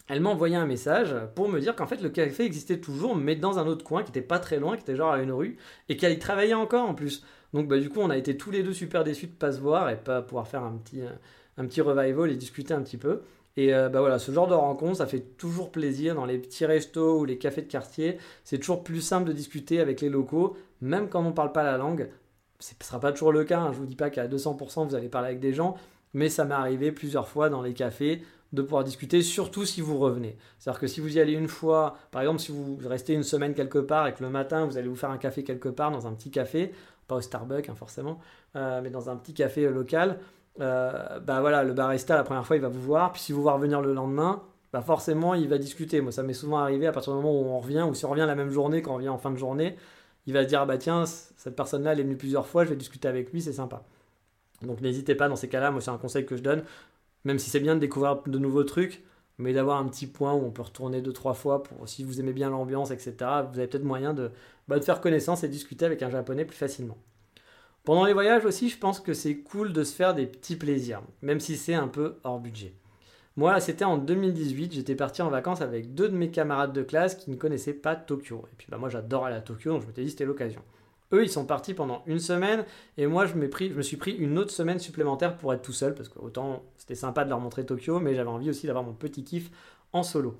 elle 0.07 0.21
m'a 0.21 0.29
envoyé 0.29 0.55
un 0.55 0.65
message 0.65 1.15
pour 1.35 1.49
me 1.49 1.59
dire 1.59 1.75
qu'en 1.75 1.87
fait 1.87 2.01
le 2.01 2.09
café 2.09 2.45
existait 2.45 2.79
toujours, 2.79 3.15
mais 3.15 3.35
dans 3.35 3.59
un 3.59 3.67
autre 3.67 3.83
coin 3.83 4.03
qui 4.03 4.09
était 4.09 4.21
pas 4.21 4.39
très 4.39 4.59
loin, 4.59 4.75
qui 4.77 4.83
était 4.83 4.95
genre 4.95 5.11
à 5.11 5.21
une 5.21 5.31
rue, 5.31 5.57
et 5.89 5.97
qu'elle 5.97 6.13
y 6.13 6.19
travaillait 6.19 6.53
encore 6.53 6.87
en 6.87 6.93
plus. 6.93 7.23
Donc 7.53 7.67
bah, 7.67 7.79
du 7.79 7.89
coup 7.89 7.99
on 7.99 8.09
a 8.09 8.17
été 8.17 8.37
tous 8.37 8.51
les 8.51 8.63
deux 8.63 8.73
super 8.73 9.03
déçus 9.03 9.27
de 9.27 9.33
pas 9.33 9.51
se 9.51 9.59
voir 9.59 9.89
et 9.89 9.97
pas 9.97 10.21
pouvoir 10.21 10.47
faire 10.47 10.63
un 10.63 10.77
petit, 10.77 11.01
un 11.57 11.65
petit 11.65 11.81
revival 11.81 12.31
et 12.31 12.35
discuter 12.35 12.73
un 12.73 12.81
petit 12.81 12.97
peu. 12.97 13.21
Et 13.57 13.73
euh, 13.73 13.89
bah 13.89 14.01
voilà, 14.01 14.19
ce 14.19 14.31
genre 14.31 14.47
de 14.47 14.53
rencontre, 14.53 14.97
ça 14.97 15.07
fait 15.07 15.35
toujours 15.37 15.71
plaisir 15.71 16.13
dans 16.13 16.25
les 16.25 16.37
petits 16.37 16.65
restos 16.65 17.19
ou 17.19 17.25
les 17.25 17.39
cafés 17.39 17.63
de 17.63 17.67
quartier. 17.67 18.17
C'est 18.43 18.59
toujours 18.59 18.83
plus 18.83 19.01
simple 19.01 19.27
de 19.27 19.33
discuter 19.33 19.79
avec 19.79 19.99
les 19.99 20.09
locaux, 20.09 20.55
même 20.79 21.09
quand 21.09 21.21
on 21.21 21.29
ne 21.29 21.31
parle 21.31 21.51
pas 21.51 21.63
la 21.63 21.77
langue. 21.77 22.09
Ce 22.59 22.73
ne 22.79 22.83
sera 22.83 22.99
pas 22.99 23.11
toujours 23.11 23.31
le 23.31 23.43
cas, 23.43 23.59
hein. 23.59 23.71
je 23.71 23.77
ne 23.77 23.81
vous 23.81 23.85
dis 23.87 23.95
pas 23.95 24.09
qu'à 24.09 24.27
200% 24.27 24.87
vous 24.87 24.95
allez 24.95 25.09
parler 25.09 25.29
avec 25.29 25.39
des 25.39 25.53
gens, 25.53 25.75
mais 26.13 26.29
ça 26.29 26.45
m'est 26.45 26.55
arrivé 26.55 26.91
plusieurs 26.91 27.27
fois 27.27 27.49
dans 27.49 27.61
les 27.61 27.73
cafés 27.73 28.21
de 28.53 28.61
pouvoir 28.61 28.83
discuter, 28.83 29.21
surtout 29.21 29.65
si 29.65 29.81
vous 29.81 29.97
revenez. 29.97 30.37
C'est-à-dire 30.57 30.79
que 30.79 30.87
si 30.87 31.01
vous 31.01 31.17
y 31.17 31.19
allez 31.19 31.33
une 31.33 31.47
fois, 31.47 31.97
par 32.11 32.21
exemple, 32.21 32.39
si 32.39 32.51
vous 32.51 32.79
restez 32.85 33.13
une 33.13 33.23
semaine 33.23 33.53
quelque 33.53 33.79
part 33.79 34.07
et 34.07 34.13
que 34.13 34.23
le 34.23 34.29
matin 34.29 34.65
vous 34.65 34.77
allez 34.77 34.87
vous 34.87 34.95
faire 34.95 35.11
un 35.11 35.17
café 35.17 35.43
quelque 35.43 35.69
part 35.69 35.91
dans 35.91 36.07
un 36.07 36.13
petit 36.13 36.31
café, 36.31 36.71
pas 37.07 37.15
au 37.15 37.21
Starbucks 37.21 37.69
hein, 37.69 37.75
forcément, 37.75 38.19
euh, 38.55 38.81
mais 38.81 38.89
dans 38.89 39.09
un 39.09 39.15
petit 39.15 39.33
café 39.33 39.65
euh, 39.65 39.71
local, 39.71 40.19
euh, 40.59 41.19
bah 41.19 41.41
voilà, 41.41 41.63
le 41.63 41.73
barista 41.73 42.15
la 42.15 42.23
première 42.23 42.45
fois 42.45 42.55
il 42.55 42.61
va 42.61 42.69
vous 42.69 42.81
voir, 42.81 43.11
puis 43.11 43.21
si 43.21 43.31
vous 43.31 43.41
voulez 43.41 43.53
revenir 43.53 43.81
le 43.81 43.93
lendemain, 43.93 44.41
bah 44.73 44.81
forcément 44.81 45.33
il 45.33 45.47
va 45.47 45.57
discuter. 45.57 46.01
Moi 46.01 46.11
ça 46.11 46.23
m'est 46.23 46.33
souvent 46.33 46.57
arrivé 46.57 46.87
à 46.87 46.91
partir 46.91 47.13
du 47.13 47.17
moment 47.17 47.37
où 47.39 47.45
on 47.45 47.59
revient, 47.59 47.85
ou 47.87 47.93
si 47.93 48.05
on 48.05 48.09
revient 48.09 48.25
la 48.27 48.35
même 48.35 48.49
journée, 48.49 48.81
quand 48.81 48.91
on 48.91 48.95
revient 48.95 49.09
en 49.09 49.17
fin 49.17 49.31
de 49.31 49.37
journée, 49.37 49.75
il 50.25 50.33
va 50.33 50.43
se 50.43 50.47
dire 50.47 50.61
ah 50.61 50.65
bah 50.65 50.77
tiens 50.77 51.05
cette 51.05 51.55
personne-là 51.55 51.93
elle 51.93 51.99
est 51.99 52.03
venue 52.03 52.17
plusieurs 52.17 52.47
fois, 52.47 52.63
je 52.63 52.69
vais 52.69 52.75
discuter 52.75 53.07
avec 53.07 53.31
lui, 53.31 53.41
c'est 53.41 53.53
sympa. 53.53 53.83
Donc 54.61 54.81
n'hésitez 54.81 55.15
pas 55.15 55.29
dans 55.29 55.35
ces 55.35 55.49
cas-là, 55.49 55.71
moi 55.71 55.81
c'est 55.81 55.91
un 55.91 55.97
conseil 55.97 56.25
que 56.25 56.35
je 56.35 56.41
donne, 56.41 56.63
même 57.27 57.39
si 57.39 57.49
c'est 57.49 57.59
bien 57.59 57.75
de 57.75 57.81
découvrir 57.81 58.23
de 58.25 58.39
nouveaux 58.39 58.63
trucs, 58.63 59.03
mais 59.37 59.51
d'avoir 59.51 59.79
un 59.79 59.87
petit 59.89 60.07
point 60.07 60.33
où 60.33 60.45
on 60.45 60.49
peut 60.49 60.61
retourner 60.61 61.01
deux, 61.01 61.11
trois 61.11 61.33
fois 61.33 61.61
pour 61.61 61.87
si 61.87 62.05
vous 62.05 62.21
aimez 62.21 62.31
bien 62.31 62.49
l'ambiance, 62.49 62.89
etc. 62.89 63.15
Vous 63.51 63.59
avez 63.59 63.67
peut-être 63.67 63.83
moyen 63.83 64.13
de, 64.13 64.31
bah, 64.69 64.79
de 64.79 64.83
faire 64.85 65.01
connaissance 65.01 65.43
et 65.43 65.49
discuter 65.49 65.85
avec 65.85 66.01
un 66.01 66.09
japonais 66.09 66.45
plus 66.45 66.55
facilement. 66.55 66.97
Pendant 67.83 68.05
les 68.05 68.13
voyages 68.13 68.45
aussi, 68.45 68.69
je 68.69 68.77
pense 68.77 69.01
que 69.01 69.13
c'est 69.13 69.39
cool 69.39 69.73
de 69.73 69.83
se 69.83 69.93
faire 69.93 70.15
des 70.15 70.25
petits 70.25 70.55
plaisirs, 70.55 71.01
même 71.21 71.41
si 71.41 71.57
c'est 71.57 71.73
un 71.73 71.89
peu 71.89 72.15
hors 72.23 72.39
budget. 72.39 72.73
Moi, 73.35 73.59
c'était 73.59 73.85
en 73.85 73.97
2018, 73.97 74.71
j'étais 74.71 74.95
parti 74.95 75.21
en 75.21 75.29
vacances 75.29 75.59
avec 75.59 75.93
deux 75.93 76.07
de 76.07 76.15
mes 76.15 76.31
camarades 76.31 76.71
de 76.71 76.81
classe 76.81 77.15
qui 77.15 77.29
ne 77.29 77.35
connaissaient 77.35 77.73
pas 77.73 77.97
Tokyo. 77.97 78.45
Et 78.53 78.55
puis 78.57 78.67
bah, 78.71 78.77
moi, 78.77 78.87
j'adore 78.87 79.25
aller 79.25 79.35
à 79.35 79.41
Tokyo, 79.41 79.73
donc 79.73 79.81
je 79.81 79.87
me 79.87 79.91
suis 79.91 80.03
dit 80.03 80.11
c'était 80.11 80.23
l'occasion. 80.25 80.61
Eux, 81.13 81.23
ils 81.23 81.29
sont 81.29 81.45
partis 81.45 81.73
pendant 81.73 82.03
une 82.05 82.19
semaine 82.19 82.65
et 82.97 83.07
moi, 83.07 83.25
je, 83.25 83.35
me 83.35 83.81
suis 83.81 83.97
pris 83.97 84.11
une 84.11 84.37
autre 84.37 84.51
semaine 84.51 84.79
supplémentaire 84.79 85.37
pour 85.37 85.53
être 85.53 85.61
tout 85.61 85.73
seul 85.73 85.93
parce 85.93 86.09
que 86.09 86.19
autant 86.19 86.63
c'était 86.77 86.95
sympa 86.95 87.23
de 87.23 87.29
leur 87.29 87.39
montrer 87.39 87.65
Tokyo, 87.65 87.99
mais 87.99 88.13
j'avais 88.13 88.29
envie 88.29 88.49
aussi 88.49 88.67
d'avoir 88.67 88.83
mon 88.83 88.93
petit 88.93 89.23
kiff 89.23 89.49
en 89.93 90.03
solo. 90.03 90.37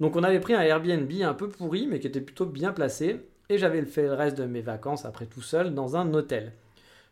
Donc, 0.00 0.16
on 0.16 0.22
avait 0.22 0.40
pris 0.40 0.54
un 0.54 0.60
Airbnb 0.60 1.10
un 1.22 1.34
peu 1.34 1.48
pourri, 1.48 1.86
mais 1.86 2.00
qui 2.00 2.06
était 2.06 2.20
plutôt 2.20 2.46
bien 2.46 2.72
placé 2.72 3.20
et 3.48 3.58
j'avais 3.58 3.84
fait 3.84 4.04
le 4.04 4.14
reste 4.14 4.38
de 4.38 4.44
mes 4.44 4.60
vacances 4.60 5.04
après 5.04 5.26
tout 5.26 5.42
seul 5.42 5.74
dans 5.74 5.96
un 5.96 6.12
hôtel. 6.14 6.52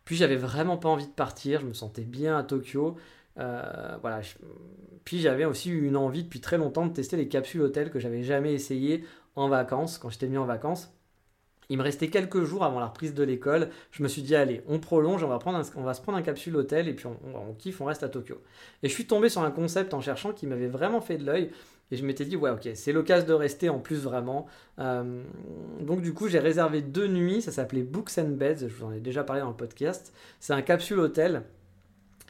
Puis, 0.04 0.16
j'avais 0.16 0.36
vraiment 0.36 0.76
pas 0.76 0.88
envie 0.88 1.06
de 1.06 1.12
partir, 1.12 1.60
je 1.60 1.66
me 1.66 1.74
sentais 1.74 2.02
bien 2.02 2.36
à 2.36 2.42
Tokyo. 2.42 2.96
Euh, 3.38 3.96
voilà. 4.00 4.20
Puis 5.04 5.20
j'avais 5.20 5.44
aussi 5.44 5.70
eu 5.70 5.86
une 5.86 5.96
envie 5.96 6.24
depuis 6.24 6.40
très 6.40 6.58
longtemps 6.58 6.86
de 6.86 6.92
tester 6.92 7.16
les 7.16 7.28
capsules 7.28 7.62
hôtels 7.62 7.90
que 7.90 7.98
j'avais 7.98 8.22
jamais 8.22 8.52
essayé 8.52 9.04
en 9.34 9.48
vacances, 9.48 9.98
quand 9.98 10.10
j'étais 10.10 10.26
venu 10.26 10.38
en 10.38 10.44
vacances. 10.44 10.92
Il 11.68 11.78
me 11.78 11.82
restait 11.82 12.08
quelques 12.08 12.44
jours 12.44 12.64
avant 12.64 12.80
la 12.80 12.86
reprise 12.86 13.14
de 13.14 13.22
l'école. 13.22 13.68
Je 13.90 14.02
me 14.02 14.08
suis 14.08 14.22
dit, 14.22 14.34
allez, 14.34 14.62
on 14.68 14.78
prolonge, 14.78 15.22
on 15.24 15.28
va, 15.28 15.38
prendre 15.38 15.62
on 15.76 15.82
va 15.82 15.94
se 15.94 16.02
prendre 16.02 16.18
un 16.18 16.22
capsule 16.22 16.56
hôtel 16.56 16.88
et 16.88 16.92
puis 16.92 17.06
on, 17.06 17.54
kiffe, 17.54 17.80
on 17.80 17.84
reste 17.84 18.02
à 18.02 18.08
Tokyo. 18.08 18.42
Et 18.82 18.88
je 18.88 18.92
suis 18.92 19.06
tombé 19.06 19.28
sur 19.28 19.42
un 19.42 19.50
concept 19.50 19.94
en 19.94 20.00
cherchant 20.00 20.32
qui 20.32 20.46
m'avait 20.46 20.66
vraiment 20.66 21.00
fait 21.00 21.16
de 21.16 21.24
l'œil. 21.24 21.50
Et 21.90 21.96
je 21.96 22.04
m'étais 22.04 22.24
dit, 22.24 22.36
ouais, 22.36 22.50
ok, 22.50 22.70
c'est 22.74 22.92
l'occasion 22.92 23.28
de 23.28 23.34
rester 23.34 23.68
en 23.68 23.78
plus 23.78 23.96
vraiment. 23.96 24.46
Euh, 24.78 25.22
donc, 25.80 26.00
du 26.00 26.14
coup, 26.14 26.28
j'ai 26.28 26.38
réservé 26.38 26.80
deux 26.80 27.06
nuits. 27.06 27.42
Ça 27.42 27.52
s'appelait 27.52 27.82
Books 27.82 28.18
and 28.18 28.30
Beds. 28.30 28.60
Je 28.60 28.74
vous 28.74 28.86
en 28.86 28.92
ai 28.92 29.00
déjà 29.00 29.24
parlé 29.24 29.42
dans 29.42 29.50
le 29.50 29.56
podcast. 29.56 30.14
C'est 30.40 30.54
un 30.54 30.62
capsule 30.62 30.98
hôtel 30.98 31.42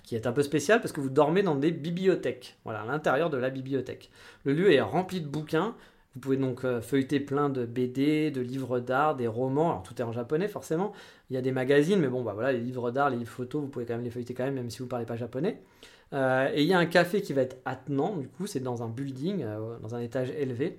qui 0.03 0.17
est 0.17 0.27
un 0.27 0.33
peu 0.33 0.43
spécial 0.43 0.81
parce 0.81 0.93
que 0.93 1.01
vous 1.01 1.11
dormez 1.11 1.43
dans 1.43 1.55
des 1.55 1.71
bibliothèques. 1.71 2.59
Voilà, 2.65 2.83
à 2.83 2.87
l'intérieur 2.87 3.31
de 3.31 3.37
la 3.37 3.51
bibliothèque. 3.51 4.11
Le 4.45 4.53
lieu 4.53 4.73
est 4.73 4.81
rempli 4.81 5.21
de 5.21 5.29
bouquins. 5.29 5.75
Vous 6.15 6.21
pouvez 6.21 6.37
donc 6.37 6.65
euh, 6.65 6.83
feuilleter 6.83 7.21
plein 7.21 7.49
de 7.49 7.65
BD, 7.65 8.31
de 8.31 8.41
livres 8.41 8.81
d'art, 8.81 9.17
des 9.17 9.27
romans. 9.27 9.71
Alors 9.71 9.83
tout 9.83 9.95
est 9.99 10.05
en 10.05 10.13
japonais 10.13 10.49
forcément. 10.49 10.93
Il 11.31 11.35
y 11.35 11.37
a 11.37 11.43
des 11.43 11.53
magazines, 11.53 12.01
mais 12.01 12.09
bon, 12.09 12.23
bah 12.23 12.33
voilà, 12.35 12.53
les 12.53 12.61
livres 12.61 12.91
d'art, 12.91 13.09
les 13.09 13.17
livres 13.17 13.31
photos, 13.31 13.63
vous 13.63 13.69
pouvez 13.69 13.87
quand 13.87 13.95
même 13.95 14.05
les 14.05 14.11
feuilleter 14.11 14.35
quand 14.35 14.45
même, 14.45 14.55
même 14.55 14.71
si 14.71 14.79
vous 14.79 14.85
ne 14.85 14.91
parlez 14.91 15.07
pas 15.07 15.17
japonais. 15.17 15.63
Euh, 16.13 16.51
et 16.53 16.63
il 16.63 16.69
y 16.69 16.75
a 16.75 16.79
un 16.79 16.87
café 16.87 17.23
qui 17.23 17.33
va 17.33 17.43
être 17.43 17.57
attenant, 17.65 18.17
du 18.17 18.29
coup, 18.29 18.47
c'est 18.47 18.61
dans 18.61 18.83
un 18.83 18.89
building, 18.89 19.43
euh, 19.43 19.79
dans 19.79 19.95
un 19.95 20.01
étage 20.01 20.31
élevé. 20.31 20.79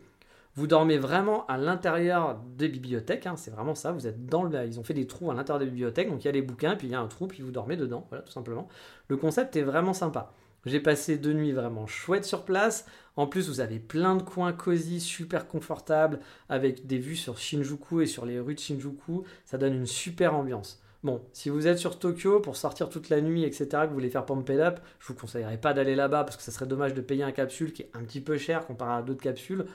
Vous 0.55 0.67
dormez 0.67 0.99
vraiment 0.99 1.47
à 1.47 1.57
l'intérieur 1.57 2.39
des 2.55 2.69
bibliothèques, 2.69 3.25
hein, 3.25 3.33
c'est 3.35 3.49
vraiment 3.49 3.73
ça. 3.73 3.91
Vous 3.91 4.05
êtes 4.05 4.27
dans 4.27 4.43
le, 4.43 4.65
ils 4.67 4.79
ont 4.79 4.83
fait 4.83 4.93
des 4.93 5.07
trous 5.07 5.31
à 5.31 5.33
l'intérieur 5.33 5.59
des 5.59 5.65
bibliothèques, 5.65 6.11
donc 6.11 6.23
il 6.23 6.27
y 6.27 6.29
a 6.29 6.31
les 6.31 6.43
bouquins, 6.43 6.75
puis 6.75 6.87
il 6.87 6.91
y 6.91 6.95
a 6.95 7.01
un 7.01 7.07
trou, 7.07 7.25
puis 7.25 7.41
vous 7.41 7.49
dormez 7.49 7.75
dedans, 7.75 8.05
voilà, 8.09 8.23
tout 8.23 8.31
simplement. 8.31 8.67
Le 9.07 9.17
concept 9.17 9.55
est 9.55 9.63
vraiment 9.63 9.93
sympa. 9.93 10.31
J'ai 10.65 10.79
passé 10.79 11.17
deux 11.17 11.34
nuits 11.34 11.51
vraiment 11.51 11.88
chouettes 11.88 12.25
sur 12.25 12.46
place. 12.46 12.86
En 13.15 13.27
plus, 13.27 13.50
vous 13.50 13.60
avez 13.60 13.79
plein 13.79 14.15
de 14.15 14.24
coins 14.24 14.53
cosy, 14.53 15.00
super 15.00 15.48
confortables, 15.48 16.20
avec 16.50 16.88
des 16.88 16.98
vues 16.98 17.15
sur 17.15 17.38
Shinjuku 17.38 18.01
et 18.01 18.05
sur 18.05 18.25
les 18.25 18.39
rues 18.39 18.55
de 18.55 18.60
Shinjuku. 18.60 19.24
Ça 19.46 19.58
donne 19.58 19.74
une 19.74 19.86
super 19.86 20.34
ambiance. 20.34 20.82
Bon, 21.03 21.22
si 21.34 21.50
vous 21.50 21.67
êtes 21.67 21.79
sur 21.79 22.00
Tokyo 22.00 22.39
pour 22.39 22.55
sortir 22.55 22.88
toute 22.88 23.10
la 23.10 23.20
nuit, 23.20 23.43
etc., 23.43 23.67
que 23.72 23.88
vous 23.88 23.93
voulez 23.93 24.10
faire 24.10 24.25
pump 24.25 24.48
it 24.50 24.60
up, 24.60 24.79
je 25.00 25.08
vous 25.08 25.15
conseillerais 25.15 25.58
pas 25.58 25.74
d'aller 25.74 25.96
là-bas 25.96 26.24
parce 26.24 26.38
que 26.38 26.43
ça 26.43 26.51
serait 26.51 26.65
dommage 26.65 26.93
de 26.93 27.01
payer 27.01 27.24
un 27.24 27.34
capsule 27.34 27.74
qui 27.74 27.82
est 27.82 27.91
un 27.93 28.03
petit 28.03 28.22
peu 28.22 28.38
cher 28.38 28.65
comparé 28.65 28.93
à 28.93 29.01
d'autres 29.01 29.22
capsules. 29.22 29.65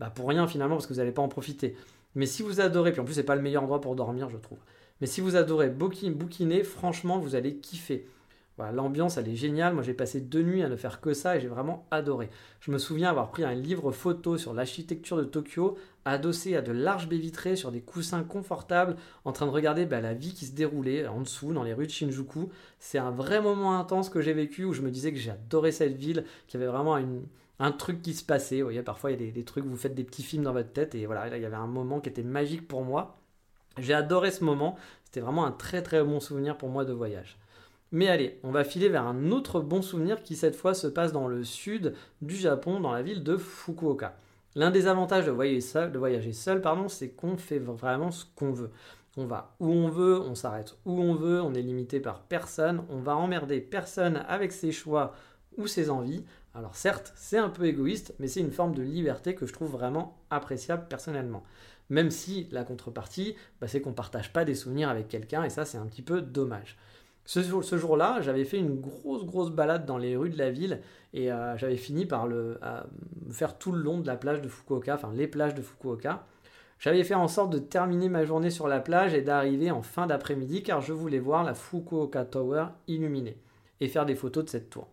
Bah 0.00 0.10
pour 0.10 0.28
rien 0.28 0.46
finalement 0.46 0.76
parce 0.76 0.86
que 0.86 0.94
vous 0.94 1.00
n'allez 1.00 1.12
pas 1.12 1.20
en 1.20 1.28
profiter. 1.28 1.76
Mais 2.14 2.24
si 2.24 2.42
vous 2.42 2.62
adorez, 2.62 2.92
puis 2.92 3.02
en 3.02 3.04
plus 3.04 3.12
c'est 3.12 3.22
pas 3.22 3.36
le 3.36 3.42
meilleur 3.42 3.64
endroit 3.64 3.82
pour 3.82 3.96
dormir, 3.96 4.30
je 4.30 4.38
trouve. 4.38 4.58
Mais 5.02 5.06
si 5.06 5.20
vous 5.20 5.36
adorez 5.36 5.68
bouquiner, 5.68 6.64
franchement, 6.64 7.18
vous 7.18 7.34
allez 7.34 7.56
kiffer. 7.56 8.08
Voilà, 8.58 8.72
l'ambiance, 8.72 9.16
elle 9.18 9.28
est 9.28 9.36
géniale. 9.36 9.72
Moi, 9.72 9.84
j'ai 9.84 9.94
passé 9.94 10.20
deux 10.20 10.42
nuits 10.42 10.64
à 10.64 10.68
ne 10.68 10.74
faire 10.74 11.00
que 11.00 11.14
ça 11.14 11.36
et 11.36 11.40
j'ai 11.40 11.46
vraiment 11.46 11.86
adoré. 11.92 12.28
Je 12.58 12.72
me 12.72 12.78
souviens 12.78 13.08
avoir 13.08 13.30
pris 13.30 13.44
un 13.44 13.54
livre 13.54 13.92
photo 13.92 14.36
sur 14.36 14.52
l'architecture 14.52 15.16
de 15.16 15.22
Tokyo, 15.22 15.78
adossé 16.04 16.56
à 16.56 16.60
de 16.60 16.72
larges 16.72 17.08
baies 17.08 17.18
vitrées 17.18 17.54
sur 17.54 17.70
des 17.70 17.80
coussins 17.80 18.24
confortables, 18.24 18.96
en 19.24 19.30
train 19.30 19.46
de 19.46 19.52
regarder 19.52 19.86
bah, 19.86 20.00
la 20.00 20.12
vie 20.12 20.34
qui 20.34 20.44
se 20.44 20.56
déroulait 20.56 21.06
en 21.06 21.20
dessous, 21.20 21.52
dans 21.52 21.62
les 21.62 21.72
rues 21.72 21.86
de 21.86 21.92
Shinjuku. 21.92 22.48
C'est 22.80 22.98
un 22.98 23.12
vrai 23.12 23.40
moment 23.40 23.78
intense 23.78 24.08
que 24.08 24.20
j'ai 24.20 24.32
vécu 24.32 24.64
où 24.64 24.72
je 24.72 24.82
me 24.82 24.90
disais 24.90 25.12
que 25.12 25.18
j'ai 25.18 25.30
adoré 25.30 25.70
cette 25.70 25.96
ville, 25.96 26.24
qu'il 26.48 26.58
y 26.58 26.62
avait 26.62 26.72
vraiment 26.72 26.98
un 27.60 27.72
truc 27.72 28.02
qui 28.02 28.12
se 28.12 28.24
passait. 28.24 28.56
Vous 28.56 28.64
voyez, 28.64 28.82
parfois, 28.82 29.12
il 29.12 29.24
y 29.24 29.28
a 29.28 29.30
des, 29.30 29.44
trucs, 29.44 29.66
vous 29.66 29.76
faites 29.76 29.94
des 29.94 30.04
petits 30.04 30.24
films 30.24 30.42
dans 30.42 30.52
votre 30.52 30.72
tête 30.72 30.96
et 30.96 31.06
voilà, 31.06 31.28
là, 31.28 31.36
il 31.36 31.42
y 31.44 31.46
avait 31.46 31.54
un 31.54 31.68
moment 31.68 32.00
qui 32.00 32.08
était 32.08 32.24
magique 32.24 32.66
pour 32.66 32.82
moi. 32.82 33.20
J'ai 33.78 33.94
adoré 33.94 34.32
ce 34.32 34.42
moment. 34.42 34.74
C'était 35.04 35.20
vraiment 35.20 35.46
un 35.46 35.52
très 35.52 35.80
très 35.80 36.02
bon 36.02 36.18
souvenir 36.18 36.58
pour 36.58 36.70
moi 36.70 36.84
de 36.84 36.92
voyage. 36.92 37.38
Mais 37.90 38.08
allez, 38.08 38.38
on 38.42 38.50
va 38.50 38.64
filer 38.64 38.90
vers 38.90 39.06
un 39.06 39.30
autre 39.30 39.60
bon 39.60 39.80
souvenir 39.80 40.22
qui 40.22 40.36
cette 40.36 40.56
fois 40.56 40.74
se 40.74 40.86
passe 40.86 41.12
dans 41.12 41.26
le 41.26 41.42
sud 41.42 41.94
du 42.20 42.36
Japon, 42.36 42.80
dans 42.80 42.92
la 42.92 43.02
ville 43.02 43.22
de 43.22 43.36
Fukuoka. 43.38 44.14
L'un 44.54 44.70
des 44.70 44.86
avantages 44.86 45.26
de 45.26 45.30
voyager 45.30 46.32
seul, 46.32 46.62
c'est 46.88 47.10
qu'on 47.10 47.36
fait 47.36 47.58
vraiment 47.58 48.10
ce 48.10 48.24
qu'on 48.34 48.52
veut. 48.52 48.70
On 49.16 49.24
va 49.24 49.54
où 49.58 49.70
on 49.70 49.88
veut, 49.88 50.20
on 50.20 50.34
s'arrête 50.34 50.76
où 50.84 51.00
on 51.00 51.14
veut, 51.14 51.40
on 51.40 51.54
est 51.54 51.62
limité 51.62 51.98
par 51.98 52.22
personne, 52.22 52.84
on 52.90 52.98
va 52.98 53.16
emmerder 53.16 53.60
personne 53.60 54.22
avec 54.28 54.52
ses 54.52 54.70
choix 54.70 55.14
ou 55.56 55.66
ses 55.66 55.90
envies. 55.90 56.24
Alors 56.54 56.76
certes, 56.76 57.12
c'est 57.16 57.38
un 57.38 57.48
peu 57.48 57.64
égoïste, 57.66 58.14
mais 58.18 58.28
c'est 58.28 58.40
une 58.40 58.52
forme 58.52 58.74
de 58.74 58.82
liberté 58.82 59.34
que 59.34 59.46
je 59.46 59.52
trouve 59.52 59.70
vraiment 59.70 60.18
appréciable 60.30 60.86
personnellement. 60.88 61.42
Même 61.90 62.10
si 62.10 62.48
la 62.50 62.64
contrepartie, 62.64 63.34
bah, 63.60 63.68
c'est 63.68 63.80
qu'on 63.80 63.90
ne 63.90 63.94
partage 63.94 64.32
pas 64.32 64.44
des 64.44 64.54
souvenirs 64.54 64.88
avec 64.90 65.08
quelqu'un, 65.08 65.42
et 65.44 65.50
ça 65.50 65.64
c'est 65.64 65.78
un 65.78 65.86
petit 65.86 66.02
peu 66.02 66.20
dommage. 66.20 66.76
Ce, 67.28 67.76
jour-là, 67.76 68.22
j'avais 68.22 68.46
fait 68.46 68.56
une 68.56 68.80
grosse, 68.80 69.26
grosse 69.26 69.50
balade 69.50 69.84
dans 69.84 69.98
les 69.98 70.16
rues 70.16 70.30
de 70.30 70.38
la 70.38 70.50
ville 70.50 70.80
et 71.12 71.30
euh, 71.30 71.58
j'avais 71.58 71.76
fini 71.76 72.06
par 72.06 72.26
le, 72.26 72.58
faire 73.30 73.58
tout 73.58 73.70
le 73.70 73.82
long 73.82 74.00
de 74.00 74.06
la 74.06 74.16
plage 74.16 74.40
de 74.40 74.48
Fukuoka, 74.48 74.94
enfin 74.94 75.12
les 75.14 75.26
plages 75.26 75.54
de 75.54 75.60
Fukuoka. 75.60 76.24
J'avais 76.78 77.04
fait 77.04 77.14
en 77.14 77.28
sorte 77.28 77.50
de 77.50 77.58
terminer 77.58 78.08
ma 78.08 78.24
journée 78.24 78.48
sur 78.48 78.66
la 78.66 78.80
plage 78.80 79.12
et 79.12 79.20
d'arriver 79.20 79.70
en 79.70 79.82
fin 79.82 80.06
d'après-midi 80.06 80.62
car 80.62 80.80
je 80.80 80.94
voulais 80.94 81.18
voir 81.18 81.44
la 81.44 81.52
Fukuoka 81.52 82.24
Tower 82.24 82.68
illuminée 82.86 83.36
et 83.80 83.88
faire 83.88 84.06
des 84.06 84.14
photos 84.14 84.46
de 84.46 84.48
cette 84.48 84.70
tour. 84.70 84.88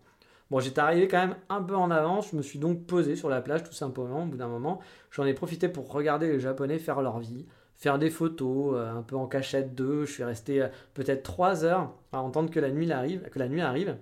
Bon, 0.50 0.60
j'étais 0.60 0.80
arrivé 0.80 1.08
quand 1.08 1.26
même 1.26 1.36
un 1.48 1.62
peu 1.62 1.74
en 1.74 1.90
avance, 1.90 2.32
je 2.32 2.36
me 2.36 2.42
suis 2.42 2.58
donc 2.58 2.84
posé 2.84 3.16
sur 3.16 3.30
la 3.30 3.40
plage 3.40 3.64
tout 3.64 3.72
simplement 3.72 4.24
au 4.24 4.26
bout 4.26 4.36
d'un 4.36 4.48
moment. 4.48 4.80
J'en 5.10 5.24
ai 5.24 5.32
profité 5.32 5.70
pour 5.70 5.90
regarder 5.90 6.28
les 6.28 6.38
Japonais 6.38 6.78
faire 6.78 7.00
leur 7.00 7.18
vie, 7.18 7.46
faire 7.76 7.98
des 7.98 8.10
photos, 8.10 8.74
euh, 8.74 8.90
un 8.90 9.02
peu 9.02 9.16
en 9.16 9.26
cachette 9.26 9.74
d'eux. 9.74 10.04
Je 10.04 10.12
suis 10.12 10.24
resté 10.24 10.62
euh, 10.62 10.68
peut-être 10.94 11.22
trois 11.22 11.64
heures 11.64 11.94
à 12.12 12.20
entendre 12.20 12.50
que 12.50 12.60
la 12.60 12.70
nuit 12.70 12.90
arrive, 12.90 13.22
que 13.30 13.38
la 13.38 13.48
nuit 13.48 13.60
arrive. 13.60 13.96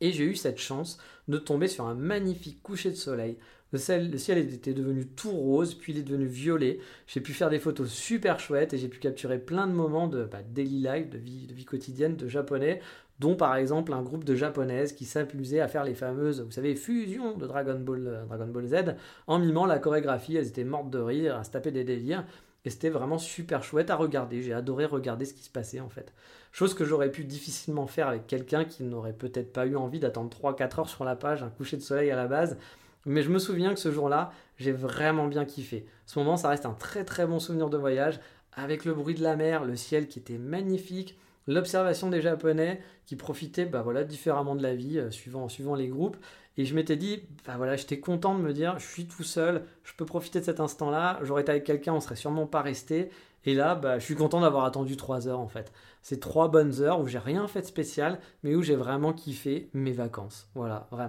Et 0.00 0.12
j'ai 0.12 0.24
eu 0.24 0.34
cette 0.34 0.58
chance 0.58 0.98
de 1.28 1.38
tomber 1.38 1.68
sur 1.68 1.86
un 1.86 1.94
magnifique 1.94 2.62
coucher 2.62 2.90
de 2.90 2.96
soleil. 2.96 3.38
Le 3.72 3.78
ciel, 3.78 4.38
était 4.38 4.74
devenu 4.74 5.06
tout 5.06 5.30
rose, 5.30 5.74
puis 5.74 5.94
il 5.94 5.98
est 5.98 6.02
devenu 6.02 6.26
violet. 6.26 6.78
J'ai 7.06 7.20
pu 7.22 7.32
faire 7.32 7.48
des 7.48 7.58
photos 7.58 7.88
super 7.88 8.38
chouettes 8.38 8.74
et 8.74 8.78
j'ai 8.78 8.88
pu 8.88 8.98
capturer 8.98 9.38
plein 9.38 9.66
de 9.66 9.72
moments 9.72 10.08
de 10.08 10.24
bah, 10.24 10.42
daily 10.46 10.82
life, 10.82 11.08
de 11.08 11.16
vie, 11.16 11.64
quotidienne 11.64 12.14
de 12.14 12.28
japonais, 12.28 12.80
dont 13.18 13.34
par 13.34 13.56
exemple 13.56 13.94
un 13.94 14.02
groupe 14.02 14.24
de 14.24 14.34
japonaises 14.34 14.92
qui 14.92 15.06
s'amusait 15.06 15.60
à 15.60 15.68
faire 15.68 15.84
les 15.84 15.94
fameuses, 15.94 16.42
vous 16.42 16.50
savez, 16.50 16.74
fusions 16.74 17.38
de 17.38 17.46
Dragon 17.46 17.78
Ball, 17.80 18.06
euh, 18.06 18.24
Dragon 18.26 18.48
Ball 18.48 18.66
Z 18.66 18.94
en 19.26 19.38
mimant 19.38 19.64
la 19.64 19.78
chorégraphie. 19.78 20.36
Elles 20.36 20.48
étaient 20.48 20.64
mortes 20.64 20.90
de 20.90 20.98
rire, 20.98 21.36
à 21.36 21.44
se 21.44 21.50
taper 21.50 21.70
des 21.70 21.84
délires. 21.84 22.26
Et 22.64 22.70
c'était 22.70 22.90
vraiment 22.90 23.18
super 23.18 23.64
chouette 23.64 23.90
à 23.90 23.96
regarder. 23.96 24.42
J'ai 24.42 24.52
adoré 24.52 24.84
regarder 24.84 25.24
ce 25.24 25.34
qui 25.34 25.42
se 25.42 25.50
passait 25.50 25.80
en 25.80 25.88
fait. 25.88 26.12
Chose 26.52 26.74
que 26.74 26.84
j'aurais 26.84 27.10
pu 27.10 27.24
difficilement 27.24 27.86
faire 27.86 28.08
avec 28.08 28.26
quelqu'un 28.26 28.64
qui 28.64 28.84
n'aurait 28.84 29.14
peut-être 29.14 29.52
pas 29.52 29.66
eu 29.66 29.76
envie 29.76 29.98
d'attendre 29.98 30.30
3-4 30.30 30.80
heures 30.80 30.88
sur 30.88 31.04
la 31.04 31.16
page, 31.16 31.42
un 31.42 31.48
coucher 31.48 31.76
de 31.76 31.82
soleil 31.82 32.10
à 32.10 32.16
la 32.16 32.26
base. 32.26 32.58
Mais 33.04 33.22
je 33.22 33.30
me 33.30 33.38
souviens 33.38 33.74
que 33.74 33.80
ce 33.80 33.90
jour-là, 33.90 34.32
j'ai 34.58 34.72
vraiment 34.72 35.26
bien 35.26 35.44
kiffé. 35.44 35.86
Ce 36.06 36.18
moment, 36.18 36.36
ça 36.36 36.48
reste 36.48 36.66
un 36.66 36.74
très 36.74 37.04
très 37.04 37.26
bon 37.26 37.40
souvenir 37.40 37.68
de 37.68 37.76
voyage, 37.76 38.20
avec 38.52 38.84
le 38.84 38.94
bruit 38.94 39.14
de 39.14 39.22
la 39.22 39.34
mer, 39.34 39.64
le 39.64 39.76
ciel 39.76 40.06
qui 40.06 40.18
était 40.18 40.38
magnifique, 40.38 41.18
l'observation 41.46 42.10
des 42.10 42.20
Japonais 42.20 42.80
qui 43.06 43.16
profitaient 43.16 43.64
bah 43.64 43.82
voilà, 43.82 44.04
différemment 44.04 44.54
de 44.54 44.62
la 44.62 44.74
vie, 44.74 44.98
euh, 44.98 45.10
suivant, 45.10 45.48
suivant 45.48 45.74
les 45.74 45.88
groupes, 45.88 46.16
et 46.56 46.64
je 46.64 46.74
m'étais 46.74 46.96
dit, 46.96 47.22
bah 47.46 47.54
voilà, 47.56 47.76
j'étais 47.76 47.98
content 47.98 48.34
de 48.34 48.42
me 48.42 48.52
dire, 48.52 48.78
je 48.78 48.86
suis 48.86 49.06
tout 49.06 49.22
seul, 49.22 49.64
je 49.84 49.92
peux 49.94 50.04
profiter 50.04 50.40
de 50.40 50.44
cet 50.44 50.60
instant-là. 50.60 51.18
J'aurais 51.22 51.42
été 51.42 51.50
avec 51.50 51.64
quelqu'un, 51.64 51.94
on 51.94 52.00
serait 52.00 52.16
sûrement 52.16 52.46
pas 52.46 52.62
resté. 52.62 53.10
Et 53.44 53.54
là, 53.54 53.74
bah, 53.74 53.98
je 53.98 54.04
suis 54.04 54.14
content 54.14 54.40
d'avoir 54.40 54.64
attendu 54.64 54.96
trois 54.96 55.26
heures 55.26 55.40
en 55.40 55.48
fait. 55.48 55.72
C'est 56.02 56.20
trois 56.20 56.48
bonnes 56.48 56.80
heures 56.80 57.00
où 57.00 57.08
j'ai 57.08 57.18
rien 57.18 57.48
fait 57.48 57.62
de 57.62 57.66
spécial, 57.66 58.20
mais 58.42 58.54
où 58.54 58.62
j'ai 58.62 58.76
vraiment 58.76 59.12
kiffé 59.12 59.70
mes 59.72 59.92
vacances. 59.92 60.48
Voilà, 60.54 60.86
vraiment. 60.90 61.08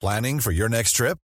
Planning 0.00 0.40
for 0.40 0.52
your 0.52 0.68
next 0.68 0.96
trip? 0.96 1.16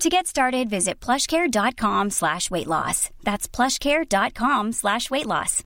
To 0.00 0.08
get 0.08 0.26
started, 0.26 0.68
visit 0.68 0.94
plushcare.com 1.00 2.10
slash 2.10 2.50
weight 2.50 2.66
loss. 2.66 3.10
That's 3.22 3.46
plushcare.com 3.46 4.72
slash 4.72 5.10
weight 5.10 5.26
loss. 5.26 5.62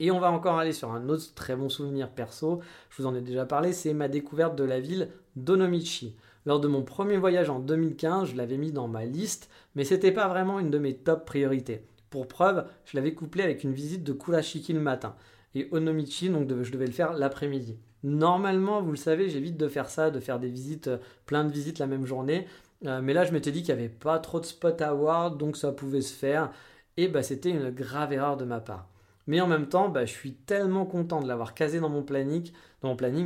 Et 0.00 0.12
on 0.12 0.20
va 0.20 0.30
encore 0.30 0.58
aller 0.58 0.72
sur 0.72 0.92
un 0.92 1.08
autre 1.08 1.34
très 1.34 1.56
bon 1.56 1.68
souvenir 1.68 2.10
perso, 2.10 2.60
je 2.90 3.02
vous 3.02 3.08
en 3.08 3.16
ai 3.16 3.20
déjà 3.20 3.44
parlé, 3.46 3.72
c'est 3.72 3.92
ma 3.94 4.06
découverte 4.06 4.54
de 4.54 4.62
la 4.62 4.78
ville 4.78 5.08
d'Onomichi. 5.34 6.14
Lors 6.46 6.60
de 6.60 6.68
mon 6.68 6.84
premier 6.84 7.16
voyage 7.16 7.50
en 7.50 7.58
2015, 7.58 8.28
je 8.30 8.36
l'avais 8.36 8.58
mis 8.58 8.70
dans 8.70 8.86
ma 8.86 9.04
liste, 9.04 9.50
mais 9.74 9.82
c'était 9.82 10.12
pas 10.12 10.28
vraiment 10.28 10.60
une 10.60 10.70
de 10.70 10.78
mes 10.78 10.94
top 10.94 11.24
priorités. 11.26 11.82
Pour 12.10 12.28
preuve, 12.28 12.64
je 12.84 12.96
l'avais 12.96 13.12
couplé 13.12 13.42
avec 13.42 13.64
une 13.64 13.72
visite 13.72 14.04
de 14.04 14.12
Kurashiki 14.12 14.72
le 14.72 14.80
matin. 14.80 15.16
Et 15.56 15.66
Onomichi, 15.72 16.30
donc 16.30 16.48
je 16.62 16.70
devais 16.70 16.86
le 16.86 16.92
faire 16.92 17.12
l'après-midi. 17.14 17.76
Normalement, 18.04 18.80
vous 18.82 18.90
le 18.92 18.96
savez, 18.96 19.28
j'évite 19.28 19.56
de 19.56 19.68
faire 19.68 19.90
ça, 19.90 20.10
de 20.10 20.20
faire 20.20 20.38
des 20.38 20.48
visites, 20.48 20.88
euh, 20.88 20.98
plein 21.26 21.44
de 21.44 21.52
visites 21.52 21.78
la 21.78 21.86
même 21.86 22.06
journée. 22.06 22.46
Euh, 22.86 23.00
mais 23.02 23.12
là, 23.12 23.24
je 23.24 23.32
m'étais 23.32 23.50
dit 23.50 23.62
qu'il 23.62 23.74
n'y 23.74 23.80
avait 23.80 23.88
pas 23.88 24.18
trop 24.18 24.40
de 24.40 24.44
spots 24.46 24.80
à 24.80 24.92
voir, 24.92 25.32
donc 25.32 25.56
ça 25.56 25.72
pouvait 25.72 26.00
se 26.00 26.14
faire. 26.14 26.50
Et 26.96 27.08
bah, 27.08 27.22
c'était 27.22 27.50
une 27.50 27.70
grave 27.70 28.12
erreur 28.12 28.36
de 28.36 28.44
ma 28.44 28.60
part. 28.60 28.88
Mais 29.26 29.40
en 29.40 29.46
même 29.46 29.68
temps, 29.68 29.88
bah, 29.88 30.06
je 30.06 30.12
suis 30.12 30.34
tellement 30.34 30.86
content 30.86 31.20
de 31.20 31.28
l'avoir 31.28 31.54
casé 31.54 31.80
dans 31.80 31.90
mon 31.90 32.02
planning, 32.02 32.50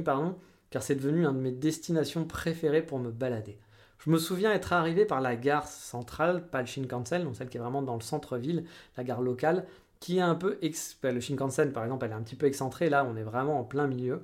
pardon, 0.05 0.37
car 0.71 0.83
c'est 0.83 0.97
devenu 0.97 1.25
une 1.25 1.33
de 1.33 1.39
mes 1.39 1.53
destinations 1.53 2.25
préférées 2.25 2.83
pour 2.83 2.99
me 2.99 3.11
balader. 3.11 3.59
Je 3.99 4.11
me 4.11 4.19
souviens 4.19 4.53
être 4.53 4.73
arrivé 4.73 5.05
par 5.05 5.21
la 5.21 5.37
gare 5.37 5.69
centrale, 5.69 6.49
pas 6.49 6.61
le 6.61 6.67
Shinkansen, 6.67 7.23
donc 7.23 7.37
celle 7.37 7.49
qui 7.49 7.59
est 7.59 7.61
vraiment 7.61 7.83
dans 7.83 7.95
le 7.95 8.01
centre-ville, 8.01 8.65
la 8.97 9.05
gare 9.05 9.23
locale, 9.23 9.67
qui 10.01 10.19
est 10.19 10.23
un 10.23 10.35
peu... 10.35 10.59
Ex... 10.63 10.99
Bah, 11.03 11.13
le 11.13 11.21
Shinkansen, 11.21 11.73
par 11.73 11.85
exemple, 11.85 12.05
elle 12.07 12.11
est 12.11 12.15
un 12.15 12.23
petit 12.23 12.37
peu 12.37 12.47
excentrée, 12.47 12.91
là 12.91 13.05
on 13.05 13.17
est 13.17 13.23
vraiment 13.23 13.61
en 13.61 13.65
plein 13.65 13.87
milieu. 13.87 14.23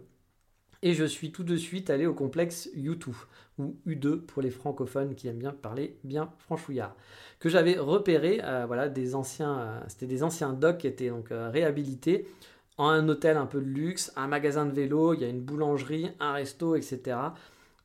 Et 0.82 0.94
je 0.94 1.04
suis 1.04 1.32
tout 1.32 1.42
de 1.42 1.56
suite 1.56 1.90
allé 1.90 2.06
au 2.06 2.14
complexe 2.14 2.68
U2, 2.76 3.12
ou 3.58 3.76
U2 3.86 4.20
pour 4.20 4.42
les 4.42 4.50
francophones 4.50 5.16
qui 5.16 5.26
aiment 5.26 5.38
bien 5.38 5.52
parler 5.52 5.98
bien 6.04 6.32
franchouillard, 6.38 6.94
que 7.40 7.48
j'avais 7.48 7.78
repéré, 7.78 8.40
euh, 8.44 8.64
voilà, 8.66 8.84
euh, 8.84 9.80
c'était 9.88 10.06
des 10.06 10.22
anciens 10.22 10.52
docks 10.52 10.78
qui 10.78 10.86
étaient 10.86 11.08
donc 11.08 11.32
euh, 11.32 11.50
réhabilités 11.50 12.28
en 12.76 12.88
un 12.90 13.08
hôtel 13.08 13.36
un 13.36 13.46
peu 13.46 13.60
de 13.60 13.66
luxe, 13.66 14.12
un 14.14 14.28
magasin 14.28 14.66
de 14.66 14.72
vélo, 14.72 15.14
il 15.14 15.20
y 15.20 15.24
a 15.24 15.28
une 15.28 15.40
boulangerie, 15.40 16.12
un 16.20 16.32
resto, 16.34 16.76
etc. 16.76 17.16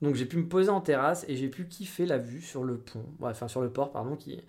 Donc 0.03 0.13
j'ai 0.13 0.25
pu 0.25 0.37
me 0.37 0.47
poser 0.47 0.69
en 0.69 0.81
terrasse 0.81 1.25
et 1.27 1.35
j'ai 1.35 1.49
pu 1.49 1.65
kiffer 1.67 2.05
la 2.05 2.19
vue 2.19 2.41
sur 2.41 2.63
le 2.63 2.77
pont, 2.77 3.05
enfin 3.21 3.47
sur 3.47 3.61
le 3.61 3.71
port, 3.71 3.91
pardon, 3.91 4.15
qui, 4.15 4.39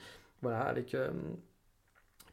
voilà, 0.43 0.61
avec 0.61 0.95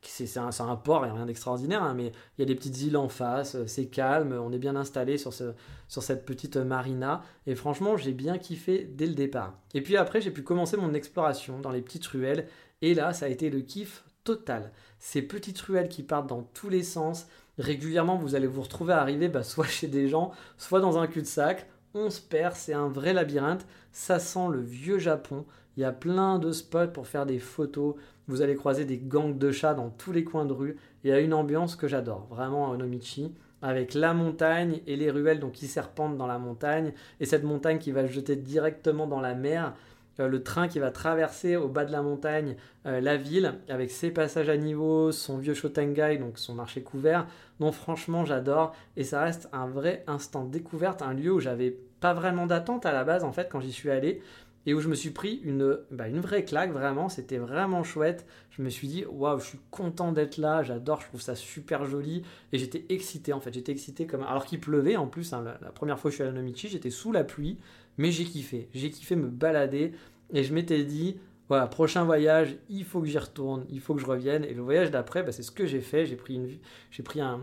c'est 0.09 0.37
un, 0.37 0.75
port, 0.75 1.05
il 1.05 1.09
n'y 1.09 1.11
a 1.11 1.15
rien 1.15 1.25
d'extraordinaire, 1.25 1.83
hein, 1.83 1.93
mais 1.93 2.07
il 2.37 2.39
y 2.39 2.41
a 2.41 2.45
des 2.45 2.55
petites 2.55 2.81
îles 2.81 2.97
en 2.97 3.09
face, 3.09 3.55
c'est 3.67 3.85
calme, 3.85 4.33
on 4.33 4.51
est 4.51 4.57
bien 4.57 4.75
installé 4.75 5.17
sur, 5.17 5.33
ce, 5.33 5.53
sur 5.87 6.01
cette 6.01 6.25
petite 6.25 6.57
marina, 6.57 7.21
et 7.45 7.55
franchement, 7.55 7.97
j'ai 7.97 8.13
bien 8.13 8.37
kiffé 8.37 8.89
dès 8.91 9.05
le 9.05 9.13
départ. 9.13 9.53
Et 9.73 9.81
puis 9.81 9.97
après, 9.97 10.21
j'ai 10.21 10.31
pu 10.31 10.41
commencer 10.41 10.77
mon 10.77 10.93
exploration 10.93 11.59
dans 11.59 11.71
les 11.71 11.81
petites 11.81 12.07
ruelles, 12.07 12.47
et 12.81 12.95
là, 12.95 13.13
ça 13.13 13.27
a 13.27 13.29
été 13.29 13.49
le 13.49 13.61
kiff 13.61 14.03
total. 14.23 14.71
Ces 14.99 15.21
petites 15.21 15.59
ruelles 15.61 15.89
qui 15.89 16.03
partent 16.03 16.27
dans 16.27 16.43
tous 16.43 16.69
les 16.69 16.83
sens, 16.83 17.27
régulièrement, 17.57 18.17
vous 18.17 18.35
allez 18.35 18.47
vous 18.47 18.61
retrouver 18.61 18.93
à 18.93 19.01
arriver 19.01 19.29
bah, 19.29 19.43
soit 19.43 19.67
chez 19.67 19.87
des 19.87 20.07
gens, 20.07 20.31
soit 20.57 20.79
dans 20.79 20.97
un 20.97 21.07
cul-de-sac, 21.07 21.67
on 21.93 22.09
se 22.09 22.21
perd, 22.21 22.55
c'est 22.55 22.73
un 22.73 22.87
vrai 22.87 23.13
labyrinthe, 23.13 23.65
ça 23.91 24.19
sent 24.19 24.47
le 24.51 24.61
vieux 24.61 24.97
Japon, 24.97 25.45
il 25.77 25.81
y 25.81 25.85
a 25.85 25.91
plein 25.91 26.39
de 26.39 26.51
spots 26.51 26.87
pour 26.87 27.07
faire 27.07 27.25
des 27.25 27.39
photos, 27.39 27.95
vous 28.31 28.41
allez 28.41 28.55
croiser 28.55 28.85
des 28.85 28.97
gangs 28.97 29.37
de 29.37 29.51
chats 29.51 29.73
dans 29.73 29.89
tous 29.89 30.11
les 30.11 30.23
coins 30.23 30.45
de 30.45 30.53
rue. 30.53 30.77
Il 31.03 31.09
y 31.09 31.13
a 31.13 31.19
une 31.19 31.33
ambiance 31.33 31.75
que 31.75 31.87
j'adore, 31.87 32.27
vraiment 32.29 32.67
à 32.67 32.73
Onomichi, 32.73 33.33
avec 33.61 33.93
la 33.93 34.13
montagne 34.13 34.79
et 34.87 34.95
les 34.95 35.11
ruelles 35.11 35.39
donc, 35.39 35.51
qui 35.51 35.67
serpentent 35.67 36.17
dans 36.17 36.27
la 36.27 36.39
montagne, 36.39 36.93
et 37.19 37.25
cette 37.25 37.43
montagne 37.43 37.77
qui 37.77 37.91
va 37.91 38.05
jeter 38.07 38.35
directement 38.37 39.05
dans 39.05 39.19
la 39.19 39.35
mer. 39.35 39.73
Euh, 40.19 40.27
le 40.27 40.43
train 40.43 40.67
qui 40.67 40.79
va 40.79 40.91
traverser 40.91 41.55
au 41.55 41.67
bas 41.67 41.85
de 41.85 41.91
la 41.91 42.01
montagne 42.01 42.55
euh, 42.85 42.99
la 42.99 43.15
ville 43.17 43.53
avec 43.69 43.91
ses 43.91 44.11
passages 44.11 44.49
à 44.49 44.57
niveau, 44.57 45.11
son 45.11 45.37
vieux 45.37 45.53
Shotengai, 45.53 46.17
donc 46.17 46.37
son 46.37 46.53
marché 46.53 46.81
couvert. 46.81 47.27
Donc 47.59 47.73
franchement 47.73 48.25
j'adore 48.25 48.75
et 48.97 49.03
ça 49.03 49.21
reste 49.21 49.49
un 49.53 49.67
vrai 49.67 50.03
instant 50.07 50.43
découverte, 50.43 51.01
un 51.01 51.13
lieu 51.13 51.31
où 51.31 51.39
j'avais 51.39 51.77
pas 52.01 52.13
vraiment 52.13 52.45
d'attente 52.45 52.85
à 52.85 52.91
la 52.91 53.03
base 53.03 53.23
en 53.23 53.31
fait 53.31 53.47
quand 53.49 53.61
j'y 53.61 53.71
suis 53.71 53.89
allé 53.89 54.21
et 54.65 54.73
où 54.73 54.79
je 54.79 54.87
me 54.87 54.95
suis 54.95 55.09
pris 55.09 55.41
une, 55.43 55.79
bah, 55.89 56.07
une 56.07 56.19
vraie 56.19 56.45
claque, 56.45 56.71
vraiment, 56.71 57.09
c'était 57.09 57.37
vraiment 57.37 57.83
chouette. 57.83 58.25
Je 58.51 58.61
me 58.61 58.69
suis 58.69 58.87
dit, 58.87 59.05
waouh, 59.05 59.39
je 59.39 59.45
suis 59.45 59.59
content 59.71 60.11
d'être 60.11 60.37
là, 60.37 60.61
j'adore, 60.61 61.01
je 61.01 61.07
trouve 61.07 61.21
ça 61.21 61.35
super 61.35 61.85
joli. 61.85 62.23
Et 62.51 62.59
j'étais 62.59 62.85
excité, 62.89 63.33
en 63.33 63.39
fait, 63.39 63.53
j'étais 63.53 63.71
excité 63.71 64.05
comme. 64.05 64.23
Alors 64.23 64.45
qu'il 64.45 64.59
pleuvait 64.59 64.97
en 64.97 65.07
plus, 65.07 65.33
hein, 65.33 65.43
la, 65.61 65.71
première 65.71 65.99
fois 65.99 66.11
que 66.11 66.17
je 66.17 66.21
suis 66.21 66.29
à 66.29 66.31
Nomichi, 66.31 66.67
j'étais 66.67 66.91
sous 66.91 67.11
la 67.11 67.23
pluie, 67.23 67.57
mais 67.97 68.11
j'ai 68.11 68.25
kiffé. 68.25 68.69
J'ai 68.73 68.91
kiffé 68.91 69.15
me 69.15 69.27
balader 69.27 69.93
et 70.33 70.43
je 70.43 70.53
m'étais 70.53 70.83
dit, 70.83 71.17
voilà, 71.47 71.67
prochain 71.67 72.03
voyage, 72.03 72.55
il 72.69 72.85
faut 72.85 73.01
que 73.01 73.07
j'y 73.07 73.17
retourne, 73.17 73.65
il 73.69 73.79
faut 73.79 73.95
que 73.95 74.01
je 74.01 74.05
revienne. 74.05 74.45
Et 74.45 74.53
le 74.53 74.61
voyage 74.61 74.91
d'après, 74.91 75.23
bah, 75.23 75.31
c'est 75.31 75.43
ce 75.43 75.51
que 75.51 75.65
j'ai 75.65 75.81
fait. 75.81 76.05
J'ai 76.05 76.15
pris, 76.15 76.35
une, 76.35 76.49
j'ai 76.91 77.03
pris 77.03 77.19
un, 77.19 77.41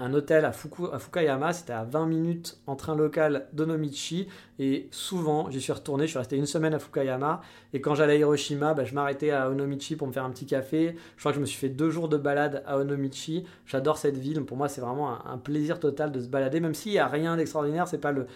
un 0.00 0.14
hôtel 0.14 0.44
à, 0.44 0.52
Fukayama, 0.52 1.52
c'était 1.52 1.72
à 1.72 1.84
20 1.84 2.06
minutes 2.06 2.60
en 2.66 2.76
train 2.76 2.94
local 2.94 3.48
d'Onomichi. 3.52 4.28
Et 4.60 4.88
souvent, 4.92 5.50
j'y 5.50 5.60
suis 5.60 5.72
retourné, 5.72 6.04
je 6.04 6.10
suis 6.10 6.18
resté 6.18 6.36
une 6.36 6.46
semaine 6.46 6.72
à 6.72 6.78
Fukayama. 6.78 7.40
Et 7.72 7.80
quand 7.80 7.94
j'allais 7.94 8.14
à 8.14 8.16
Hiroshima, 8.16 8.74
bah, 8.74 8.84
je 8.84 8.94
m'arrêtais 8.94 9.30
à 9.30 9.50
Onomichi 9.50 9.96
pour 9.96 10.06
me 10.06 10.12
faire 10.12 10.24
un 10.24 10.30
petit 10.30 10.46
café. 10.46 10.94
Je 11.16 11.20
crois 11.20 11.32
que 11.32 11.36
je 11.36 11.40
me 11.40 11.46
suis 11.46 11.58
fait 11.58 11.68
deux 11.68 11.90
jours 11.90 12.08
de 12.08 12.16
balade 12.16 12.62
à 12.66 12.78
Onomichi. 12.78 13.44
J'adore 13.66 13.98
cette 13.98 14.16
ville. 14.16 14.44
Pour 14.44 14.56
moi, 14.56 14.68
c'est 14.68 14.80
vraiment 14.80 15.26
un, 15.26 15.38
plaisir 15.38 15.80
total 15.80 16.12
de 16.12 16.20
se 16.20 16.28
balader. 16.28 16.60
Même 16.60 16.74
s'il 16.74 16.92
n'y 16.92 16.98
a 16.98 17.08
rien 17.08 17.36
d'extraordinaire, 17.36 17.88
c'est 17.88 17.98
pas 17.98 18.12
le, 18.12 18.26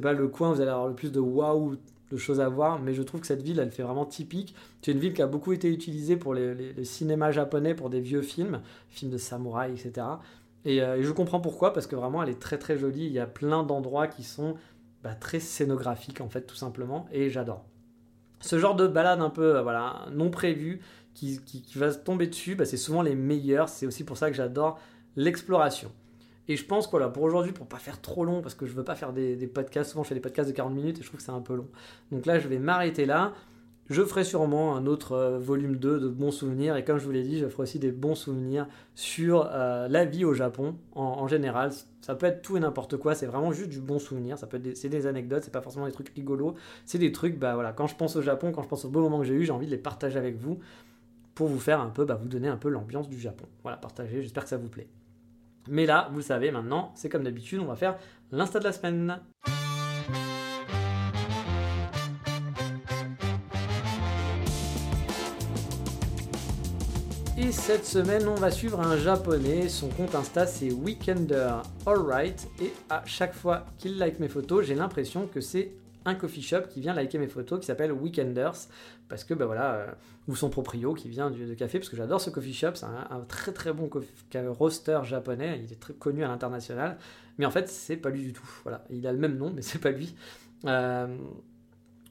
pas 0.00 0.12
le 0.12 0.26
coin 0.28 0.50
où 0.50 0.54
vous 0.54 0.60
allez 0.60 0.70
avoir 0.70 0.88
le 0.88 0.94
plus 0.94 1.12
de 1.12 1.20
waouh 1.20 1.76
de 2.10 2.16
choses 2.18 2.40
à 2.40 2.48
voir, 2.48 2.78
mais 2.78 2.92
je 2.92 3.02
trouve 3.02 3.22
que 3.22 3.26
cette 3.26 3.42
ville, 3.42 3.58
elle 3.58 3.70
fait 3.70 3.82
vraiment 3.82 4.04
typique. 4.04 4.54
C'est 4.82 4.92
une 4.92 4.98
ville 4.98 5.14
qui 5.14 5.22
a 5.22 5.26
beaucoup 5.26 5.52
été 5.52 5.68
utilisée 5.68 6.16
pour 6.16 6.34
les, 6.34 6.54
les, 6.54 6.84
cinémas 6.84 7.30
japonais, 7.30 7.74
pour 7.74 7.88
des 7.88 8.00
vieux 8.00 8.20
films, 8.20 8.60
films 8.90 9.10
de 9.10 9.16
samouraï, 9.16 9.72
etc. 9.72 10.06
Euh, 10.66 10.96
et, 10.96 11.02
je 11.02 11.12
comprends 11.12 11.40
pourquoi, 11.40 11.72
parce 11.72 11.86
que 11.86 11.96
vraiment, 11.96 12.22
elle 12.22 12.28
est 12.28 12.40
très 12.40 12.58
très 12.58 12.76
jolie. 12.78 13.06
Il 13.06 13.12
y 13.12 13.18
a 13.18 13.26
plein 13.26 13.62
d'endroits 13.62 14.06
qui 14.06 14.22
sont 14.22 14.54
bah, 15.02 15.14
très 15.14 15.40
scénographiques, 15.40 16.20
en 16.20 16.28
fait, 16.28 16.42
tout 16.42 16.56
simplement, 16.56 17.06
et 17.12 17.30
j'adore. 17.30 17.64
Ce 18.40 18.58
genre 18.58 18.74
de 18.74 18.86
balade 18.86 19.20
un 19.20 19.30
peu 19.30 19.56
euh, 19.56 19.62
voilà, 19.62 20.06
non 20.12 20.30
prévue 20.30 20.80
qui, 21.14 21.40
qui, 21.44 21.78
va 21.78 21.92
tomber 21.94 22.26
dessus, 22.26 22.54
bah, 22.54 22.64
c'est 22.64 22.76
souvent 22.76 23.02
les 23.02 23.14
meilleurs. 23.14 23.68
C'est 23.68 23.86
aussi 23.86 24.04
pour 24.04 24.16
ça 24.16 24.30
que 24.30 24.36
j'adore 24.36 24.78
l'exploration. 25.16 25.92
Et 26.48 26.56
je 26.56 26.64
pense 26.64 26.90
voilà, 26.90 27.08
pour 27.08 27.22
aujourd'hui, 27.22 27.52
pour 27.52 27.66
pas 27.66 27.78
faire 27.78 28.00
trop 28.00 28.24
long, 28.24 28.42
parce 28.42 28.54
que 28.54 28.66
je 28.66 28.72
veux 28.72 28.82
pas 28.82 28.96
faire 28.96 29.12
des, 29.12 29.36
des, 29.36 29.46
podcasts, 29.46 29.90
souvent 29.92 30.02
je 30.02 30.08
fais 30.08 30.14
des 30.14 30.20
podcasts 30.20 30.50
de 30.50 30.54
40 30.54 30.74
minutes 30.74 30.98
et 30.98 31.02
je 31.02 31.06
trouve 31.06 31.18
que 31.18 31.24
c'est 31.24 31.30
un 31.30 31.40
peu 31.40 31.54
long. 31.54 31.68
Donc 32.10 32.26
là, 32.26 32.40
je 32.40 32.48
vais 32.48 32.58
m'arrêter 32.58 33.06
là. 33.06 33.32
Je 33.92 34.02
ferai 34.02 34.24
sûrement 34.24 34.74
un 34.74 34.86
autre 34.86 35.12
euh, 35.12 35.38
volume 35.38 35.76
2 35.76 36.00
de 36.00 36.08
bons 36.08 36.30
souvenirs 36.30 36.76
et 36.76 36.84
comme 36.84 36.96
je 36.96 37.04
vous 37.04 37.10
l'ai 37.10 37.22
dit, 37.22 37.38
je 37.38 37.46
ferai 37.46 37.64
aussi 37.64 37.78
des 37.78 37.92
bons 37.92 38.14
souvenirs 38.14 38.66
sur 38.94 39.50
euh, 39.52 39.86
la 39.86 40.06
vie 40.06 40.24
au 40.24 40.32
Japon 40.32 40.76
en, 40.94 41.28
général. 41.28 41.72
Ça 42.00 42.14
peut 42.14 42.24
être 42.24 42.40
tout 42.40 42.56
et 42.56 42.60
n'importe 42.60 42.96
quoi, 42.96 43.14
c'est 43.14 43.26
vraiment 43.26 43.52
juste 43.52 43.68
du 43.68 43.80
bon 43.80 43.98
souvenir. 43.98 44.38
Ça 44.38 44.46
peut 44.46 44.56
être 44.56 44.78
c'est 44.78 44.88
des 44.88 45.06
anecdotes, 45.06 45.44
c'est 45.44 45.52
pas 45.52 45.60
forcément 45.60 45.84
des 45.84 45.92
trucs 45.92 46.08
rigolos, 46.08 46.54
c'est 46.86 46.96
des 46.96 47.12
trucs, 47.12 47.38
bah 47.38 47.52
voilà, 47.52 47.74
quand 47.74 47.86
je 47.86 47.94
pense 47.94 48.16
au 48.16 48.22
Japon, 48.22 48.50
quand 48.50 48.62
je 48.62 48.68
pense 48.68 48.86
aux 48.86 48.88
beaux 48.88 49.02
moments 49.02 49.18
que 49.18 49.26
j'ai 49.26 49.34
eu, 49.34 49.44
j'ai 49.44 49.52
envie 49.52 49.66
de 49.66 49.72
les 49.72 49.76
partager 49.76 50.18
avec 50.18 50.38
vous 50.38 50.58
pour 51.34 51.48
vous 51.48 51.60
faire 51.60 51.78
un 51.78 51.90
peu, 51.90 52.06
bah, 52.06 52.14
vous 52.14 52.28
donner 52.28 52.48
un 52.48 52.56
peu 52.56 52.70
l'ambiance 52.70 53.10
du 53.10 53.20
Japon. 53.20 53.44
Voilà, 53.62 53.76
partagez, 53.76 54.22
j'espère 54.22 54.44
que 54.44 54.48
ça 54.48 54.56
vous 54.56 54.70
plaît. 54.70 54.88
Mais 55.68 55.84
là, 55.84 56.08
vous 56.14 56.22
savez 56.22 56.50
maintenant, 56.50 56.92
c'est 56.94 57.10
comme 57.10 57.24
d'habitude, 57.24 57.60
on 57.60 57.66
va 57.66 57.76
faire 57.76 57.98
l'insta 58.30 58.58
de 58.58 58.64
la 58.64 58.72
semaine. 58.72 59.20
Cette 67.52 67.84
semaine, 67.84 68.26
on 68.28 68.34
va 68.34 68.50
suivre 68.50 68.80
un 68.80 68.96
japonais. 68.96 69.68
Son 69.68 69.88
compte 69.88 70.14
Insta, 70.14 70.46
c'est 70.46 70.70
Weekender. 70.70 71.56
Alright. 71.86 72.48
Et 72.60 72.72
à 72.88 73.02
chaque 73.04 73.34
fois 73.34 73.66
qu'il 73.78 73.98
like 73.98 74.18
mes 74.20 74.28
photos, 74.28 74.64
j'ai 74.64 74.74
l'impression 74.74 75.26
que 75.26 75.40
c'est 75.40 75.72
un 76.04 76.14
coffee 76.14 76.42
shop 76.42 76.62
qui 76.70 76.80
vient 76.80 76.94
liker 76.94 77.18
mes 77.18 77.28
photos 77.28 77.60
qui 77.60 77.66
s'appelle 77.66 77.92
Weekenders. 77.92 78.56
Parce 79.08 79.24
que 79.24 79.34
ben 79.34 79.44
voilà 79.44 79.74
euh, 79.74 79.86
ou 80.28 80.34
son 80.34 80.48
proprio 80.48 80.94
qui 80.94 81.08
vient 81.08 81.30
du, 81.30 81.44
de 81.44 81.54
café 81.54 81.78
parce 81.78 81.90
que 81.90 81.96
j'adore 81.96 82.20
ce 82.20 82.30
coffee 82.30 82.54
shop. 82.54 82.72
C'est 82.74 82.86
un, 82.86 83.20
très 83.28 83.52
très 83.52 83.72
bon 83.72 83.90
roaster 84.48 85.00
japonais. 85.04 85.60
Il 85.62 85.72
est 85.72 85.80
très 85.80 85.92
connu 85.92 86.24
à 86.24 86.28
l'international. 86.28 86.96
Mais 87.38 87.44
en 87.44 87.50
fait 87.50 87.68
c'est 87.68 87.96
pas 87.96 88.10
lui 88.10 88.22
du 88.22 88.32
tout. 88.32 88.48
Voilà. 88.62 88.84
Il 88.90 89.06
a 89.06 89.12
le 89.12 89.18
même 89.18 89.36
nom 89.36 89.52
mais 89.54 89.62
c'est 89.62 89.78
pas 89.78 89.90
lui. 89.90 90.14
Euh, 90.64 91.16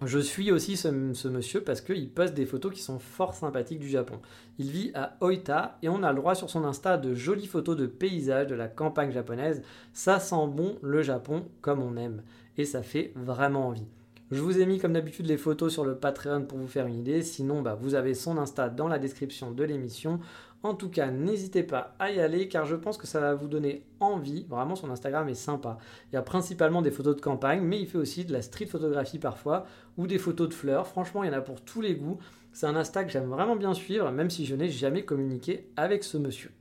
je 0.04 0.18
suis 0.18 0.52
aussi 0.52 0.78
ce, 0.78 0.88
monsieur 0.88 1.62
parce 1.62 1.82
qu'il 1.82 2.10
poste 2.10 2.34
des 2.34 2.48
photos 2.48 2.74
qui 2.74 2.82
sont 2.82 2.98
fort 2.98 3.36
sympathiques 3.36 3.80
du 3.80 3.90
Japon. 3.90 4.20
Il 4.58 4.72
vit 4.72 4.92
à 4.96 5.16
Oita 5.22 5.78
et 5.84 5.90
on 5.90 6.02
a 6.02 6.12
le 6.12 6.18
droit 6.18 6.34
sur 6.34 6.50
son 6.50 6.66
Insta 6.66 6.98
de 6.98 7.14
jolies 7.14 7.46
photos 7.46 7.78
de 7.78 7.86
paysages 7.86 8.48
de 8.48 8.56
la 8.56 8.68
campagne 8.68 9.12
japonaise. 9.12 9.62
Ça 9.94 10.20
sent 10.20 10.48
bon 10.48 10.78
le 10.82 11.04
Japon 11.04 11.46
comme 11.62 11.84
on 11.84 11.98
aime 11.98 12.24
et 12.58 12.66
ça 12.66 12.82
fait 12.82 13.14
vraiment 13.16 13.68
envie. 13.68 13.86
Je 14.32 14.40
vous 14.40 14.60
ai 14.60 14.66
mis 14.66 14.80
comme 14.80 14.94
d'habitude 14.94 15.28
les 15.28 15.38
photos 15.38 15.74
sur 15.74 15.84
le 15.84 15.96
Patreon 15.96 16.44
pour 16.44 16.58
vous 16.58 16.68
faire 16.68 16.88
une 16.88 16.98
idée. 16.98 17.22
Sinon, 17.22 17.62
bah, 17.62 17.78
vous 17.80 17.96
avez 17.96 18.14
son 18.14 18.38
Insta 18.38 18.70
dans 18.70 18.88
la 18.88 18.98
description 18.98 19.52
de 19.52 19.64
l'émission. 19.66 20.22
En 20.64 20.76
tout 20.76 20.90
cas, 20.90 21.10
n'hésitez 21.10 21.64
pas 21.64 21.96
à 21.98 22.12
y 22.12 22.20
aller 22.20 22.48
car 22.48 22.66
je 22.66 22.76
pense 22.76 22.98
que 22.98 23.08
ça 23.08 23.20
va 23.20 23.34
vous 23.34 23.48
donner 23.48 23.84
envie. 24.00 24.46
Vraiment, 24.48 24.76
son 24.76 24.92
Instagram 24.92 25.28
est 25.28 25.34
sympa. 25.34 25.80
Il 26.12 26.16
y 26.16 26.18
a 26.18 26.22
principalement 26.22 26.84
des 26.84 26.92
photos 26.92 27.16
de 27.16 27.22
campagne, 27.22 27.62
mais 27.62 27.80
il 27.80 27.88
fait 27.88 27.98
aussi 27.98 28.26
de 28.26 28.34
la 28.34 28.44
street 28.44 28.68
photographie 28.68 29.18
parfois 29.18 29.66
ou 29.98 30.06
des 30.06 30.20
photos 30.20 30.50
de 30.50 30.54
fleurs. 30.54 30.86
Franchement, 30.86 31.24
il 31.24 31.28
y 31.28 31.30
en 31.34 31.38
a 31.38 31.42
pour 31.42 31.62
tous 31.62 31.82
les 31.82 31.96
goûts. 31.96 32.20
C'est 32.54 32.68
un 32.68 32.76
Insta 32.76 33.04
que 33.04 33.12
j'aime 33.12 33.30
vraiment 33.30 33.56
bien 33.56 33.74
suivre, 33.74 34.12
même 34.12 34.30
si 34.30 34.46
je 34.46 34.56
n'ai 34.56 34.70
jamais 34.70 35.04
communiqué 35.04 35.72
avec 35.78 36.04
ce 36.04 36.18
monsieur. 36.18 36.52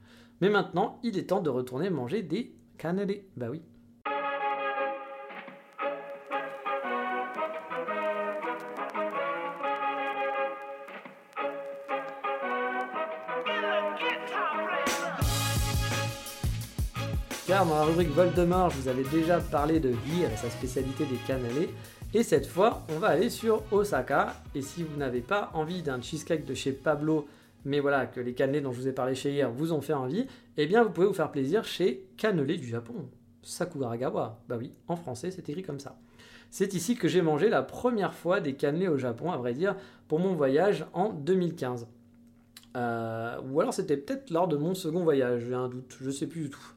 Mais 0.40 0.48
maintenant, 0.48 0.98
il 1.02 1.18
est 1.18 1.28
temps 1.28 1.42
de 1.42 1.50
retourner 1.50 1.90
manger 1.90 2.22
des 2.22 2.54
cannelés. 2.78 3.28
Bah 3.36 3.48
oui, 3.50 3.60
dans 17.50 17.74
la 17.74 17.82
rubrique 17.82 18.10
Voldemort, 18.10 18.70
je 18.70 18.76
vous 18.76 18.88
avais 18.88 19.02
déjà 19.02 19.40
parlé 19.40 19.80
de 19.80 19.88
Vir 19.88 20.30
et 20.32 20.36
sa 20.36 20.48
spécialité 20.48 21.04
des 21.04 21.16
cannelés. 21.26 21.68
Et 22.14 22.22
cette 22.22 22.46
fois, 22.46 22.86
on 22.94 23.00
va 23.00 23.08
aller 23.08 23.28
sur 23.28 23.64
Osaka. 23.72 24.34
Et 24.54 24.62
si 24.62 24.84
vous 24.84 24.96
n'avez 24.96 25.20
pas 25.20 25.50
envie 25.52 25.82
d'un 25.82 26.00
cheesecake 26.00 26.44
de 26.44 26.54
chez 26.54 26.70
Pablo, 26.70 27.26
mais 27.64 27.80
voilà, 27.80 28.06
que 28.06 28.20
les 28.20 28.34
cannelés 28.34 28.60
dont 28.60 28.70
je 28.70 28.80
vous 28.80 28.88
ai 28.88 28.92
parlé 28.92 29.16
chez 29.16 29.32
hier 29.32 29.50
vous 29.50 29.72
ont 29.72 29.80
fait 29.80 29.92
envie, 29.92 30.28
eh 30.56 30.66
bien 30.68 30.84
vous 30.84 30.90
pouvez 30.90 31.08
vous 31.08 31.12
faire 31.12 31.32
plaisir 31.32 31.64
chez 31.64 32.06
Cannelé 32.16 32.56
du 32.56 32.68
Japon. 32.68 32.94
Sakuragawa. 33.42 34.40
Bah 34.48 34.56
oui, 34.56 34.72
en 34.86 34.94
français 34.94 35.32
c'est 35.32 35.48
écrit 35.48 35.64
comme 35.64 35.80
ça. 35.80 35.98
C'est 36.50 36.72
ici 36.74 36.94
que 36.94 37.08
j'ai 37.08 37.20
mangé 37.20 37.48
la 37.48 37.62
première 37.62 38.14
fois 38.14 38.38
des 38.40 38.54
cannelés 38.54 38.88
au 38.88 38.96
Japon, 38.96 39.32
à 39.32 39.36
vrai 39.36 39.54
dire, 39.54 39.74
pour 40.06 40.20
mon 40.20 40.34
voyage 40.34 40.86
en 40.92 41.08
2015. 41.08 41.88
Euh, 42.76 43.40
ou 43.50 43.60
alors 43.60 43.74
c'était 43.74 43.96
peut-être 43.96 44.30
lors 44.30 44.46
de 44.46 44.56
mon 44.56 44.74
second 44.74 45.02
voyage, 45.02 45.46
j'ai 45.48 45.54
un 45.54 45.68
doute, 45.68 45.96
je 46.00 46.10
sais 46.10 46.28
plus 46.28 46.42
du 46.42 46.50
tout. 46.50 46.74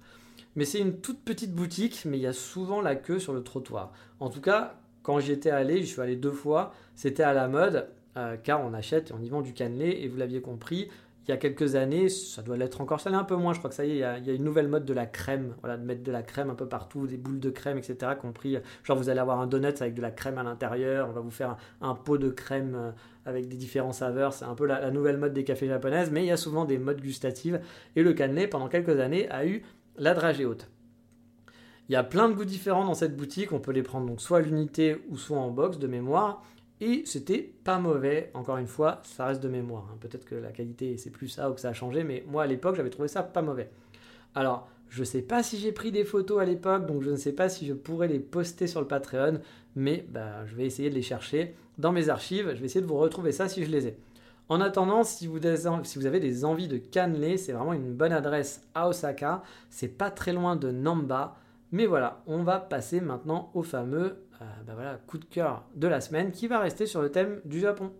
Mais 0.55 0.65
c'est 0.65 0.79
une 0.79 1.01
toute 1.01 1.23
petite 1.23 1.53
boutique, 1.53 2.03
mais 2.05 2.17
il 2.17 2.21
y 2.21 2.27
a 2.27 2.33
souvent 2.33 2.81
la 2.81 2.95
queue 2.95 3.19
sur 3.19 3.33
le 3.33 3.43
trottoir. 3.43 3.91
En 4.19 4.29
tout 4.29 4.41
cas, 4.41 4.75
quand 5.01 5.19
j'y 5.19 5.31
étais 5.31 5.49
allé, 5.49 5.81
je 5.81 5.87
suis 5.87 6.01
allé 6.01 6.15
deux 6.15 6.31
fois, 6.31 6.73
c'était 6.95 7.23
à 7.23 7.33
la 7.33 7.47
mode, 7.47 7.89
euh, 8.17 8.37
car 8.41 8.63
on 8.63 8.73
achète, 8.73 9.11
on 9.17 9.21
y 9.21 9.29
vend 9.29 9.41
du 9.41 9.53
cannelé, 9.53 9.99
et 10.01 10.07
vous 10.07 10.17
l'aviez 10.17 10.41
compris, 10.41 10.89
il 11.25 11.31
y 11.31 11.33
a 11.33 11.37
quelques 11.37 11.75
années, 11.75 12.09
ça 12.09 12.41
doit 12.41 12.57
l'être 12.57 12.81
encore, 12.81 12.99
ça 12.99 13.09
l'est 13.09 13.15
un 13.15 13.23
peu 13.23 13.35
moins, 13.35 13.53
je 13.53 13.59
crois 13.59 13.69
que 13.69 13.75
ça 13.75 13.85
y 13.85 13.91
est, 13.91 13.95
il 13.95 13.99
y, 13.99 14.03
a, 14.03 14.17
il 14.17 14.25
y, 14.25 14.29
a, 14.29 14.33
une 14.33 14.43
nouvelle 14.43 14.67
mode 14.67 14.83
de 14.83 14.93
la 14.93 15.05
crème, 15.05 15.55
voilà, 15.61 15.77
de 15.77 15.83
mettre 15.83 16.03
de 16.03 16.11
la 16.11 16.21
crème 16.21 16.49
un 16.49 16.55
peu 16.55 16.67
partout, 16.67 17.07
des 17.07 17.15
boules 17.17 17.39
de 17.39 17.49
crème, 17.49 17.77
etc. 17.77 18.11
Compris, 18.19 18.57
genre 18.83 18.97
vous 18.97 19.09
allez 19.09 19.21
avoir 19.21 19.39
un 19.39 19.47
donut 19.47 19.81
avec 19.81 19.93
de 19.93 20.01
la 20.01 20.11
crème 20.11 20.37
à 20.37 20.43
l'intérieur, 20.43 21.07
on 21.09 21.13
va 21.13 21.21
vous 21.21 21.31
faire 21.31 21.57
un, 21.81 21.89
un, 21.89 21.95
pot 21.95 22.17
de 22.17 22.29
crème 22.29 22.75
euh, 22.75 22.91
avec 23.25 23.47
des 23.47 23.55
différents 23.55 23.93
saveurs, 23.93 24.33
c'est 24.33 24.45
un 24.45 24.53
peu 24.53 24.65
la, 24.65 24.81
la, 24.81 24.91
nouvelle 24.91 25.17
mode 25.17 25.33
des 25.33 25.45
cafés 25.45 25.67
japonaises, 25.67 26.11
mais 26.11 26.23
il 26.23 26.27
y 26.27 26.31
a 26.31 26.37
souvent 26.37 26.65
des 26.65 26.77
modes 26.77 27.01
gustatives, 27.01 27.61
et 27.95 28.03
le 28.03 28.11
cannelé, 28.13 28.47
pendant 28.47 28.67
quelques 28.67 28.99
années, 28.99 29.29
a 29.29 29.45
eu 29.45 29.63
la 29.97 30.13
dragée 30.13 30.45
haute. 30.45 30.67
Il 31.89 31.93
y 31.93 31.95
a 31.95 32.03
plein 32.03 32.29
de 32.29 32.33
goûts 32.33 32.45
différents 32.45 32.85
dans 32.85 32.93
cette 32.93 33.15
boutique, 33.15 33.51
on 33.51 33.59
peut 33.59 33.71
les 33.71 33.83
prendre 33.83 34.07
donc 34.07 34.21
soit 34.21 34.37
à 34.37 34.41
l'unité 34.41 35.01
ou 35.09 35.17
soit 35.17 35.37
en 35.37 35.51
box 35.51 35.77
de 35.77 35.87
mémoire. 35.87 36.43
Et 36.81 37.03
c'était 37.05 37.53
pas 37.63 37.77
mauvais, 37.77 38.31
encore 38.33 38.57
une 38.57 38.67
fois, 38.67 39.01
ça 39.03 39.25
reste 39.25 39.41
de 39.41 39.47
mémoire. 39.47 39.89
Hein. 39.91 39.97
Peut-être 39.99 40.25
que 40.25 40.35
la 40.35 40.51
qualité 40.51 40.97
c'est 40.97 41.11
plus 41.11 41.29
ça 41.29 41.49
ou 41.49 41.53
que 41.53 41.61
ça 41.61 41.69
a 41.69 41.73
changé, 41.73 42.03
mais 42.03 42.23
moi 42.27 42.43
à 42.43 42.47
l'époque 42.47 42.75
j'avais 42.75 42.89
trouvé 42.89 43.07
ça 43.07 43.23
pas 43.23 43.41
mauvais. 43.41 43.69
Alors, 44.35 44.67
je 44.89 45.03
sais 45.03 45.21
pas 45.21 45.43
si 45.43 45.57
j'ai 45.57 45.71
pris 45.71 45.91
des 45.91 46.03
photos 46.03 46.39
à 46.41 46.45
l'époque, 46.45 46.85
donc 46.85 47.01
je 47.01 47.09
ne 47.09 47.15
sais 47.15 47.31
pas 47.31 47.49
si 47.49 47.65
je 47.65 47.73
pourrais 47.73 48.07
les 48.07 48.19
poster 48.19 48.67
sur 48.67 48.79
le 48.79 48.87
Patreon, 48.87 49.39
mais 49.75 50.05
bah, 50.09 50.45
je 50.45 50.55
vais 50.55 50.65
essayer 50.65 50.89
de 50.89 50.95
les 50.95 51.01
chercher 51.01 51.55
dans 51.77 51.91
mes 51.91 52.09
archives. 52.09 52.51
Je 52.53 52.59
vais 52.59 52.65
essayer 52.65 52.81
de 52.81 52.85
vous 52.85 52.97
retrouver 52.97 53.31
ça 53.31 53.49
si 53.49 53.65
je 53.65 53.71
les 53.71 53.87
ai. 53.87 53.97
En 54.53 54.61
attendant, 54.61 55.03
si 55.03 55.25
vous, 55.25 55.43
avez 55.47 56.19
des 56.19 56.45
envies 56.45 56.67
de 56.67 56.77
cannelé, 56.77 57.37
c'est 57.37 57.53
vraiment 57.53 57.73
une 57.73 57.91
bonne 57.91 58.11
adresse 58.11 58.61
à 58.75 58.87
Osaka. 58.87 59.41
C'est 59.71 59.87
pas 59.87 60.11
très 60.11 60.31
loin 60.31 60.55
de 60.55 60.69
Namba. 60.69 61.37
Mais 61.71 61.87
voilà, 61.87 62.21
on 62.27 62.43
va 62.43 62.59
passer 62.59 63.01
maintenant 63.01 63.49
au 63.55 63.63
fameux 63.63 64.27
euh, 64.43 64.45
bah 64.67 64.99
coup 65.07 65.17
de 65.17 65.25
cœur 65.25 65.63
de 65.73 65.87
la 65.87 66.01
semaine 66.01 66.29
qui 66.29 66.45
va 66.47 66.59
rester 66.59 66.85
sur 66.85 67.01
le 67.01 67.09
thème 67.09 67.41
du 67.45 67.61
Japon. 67.61 67.91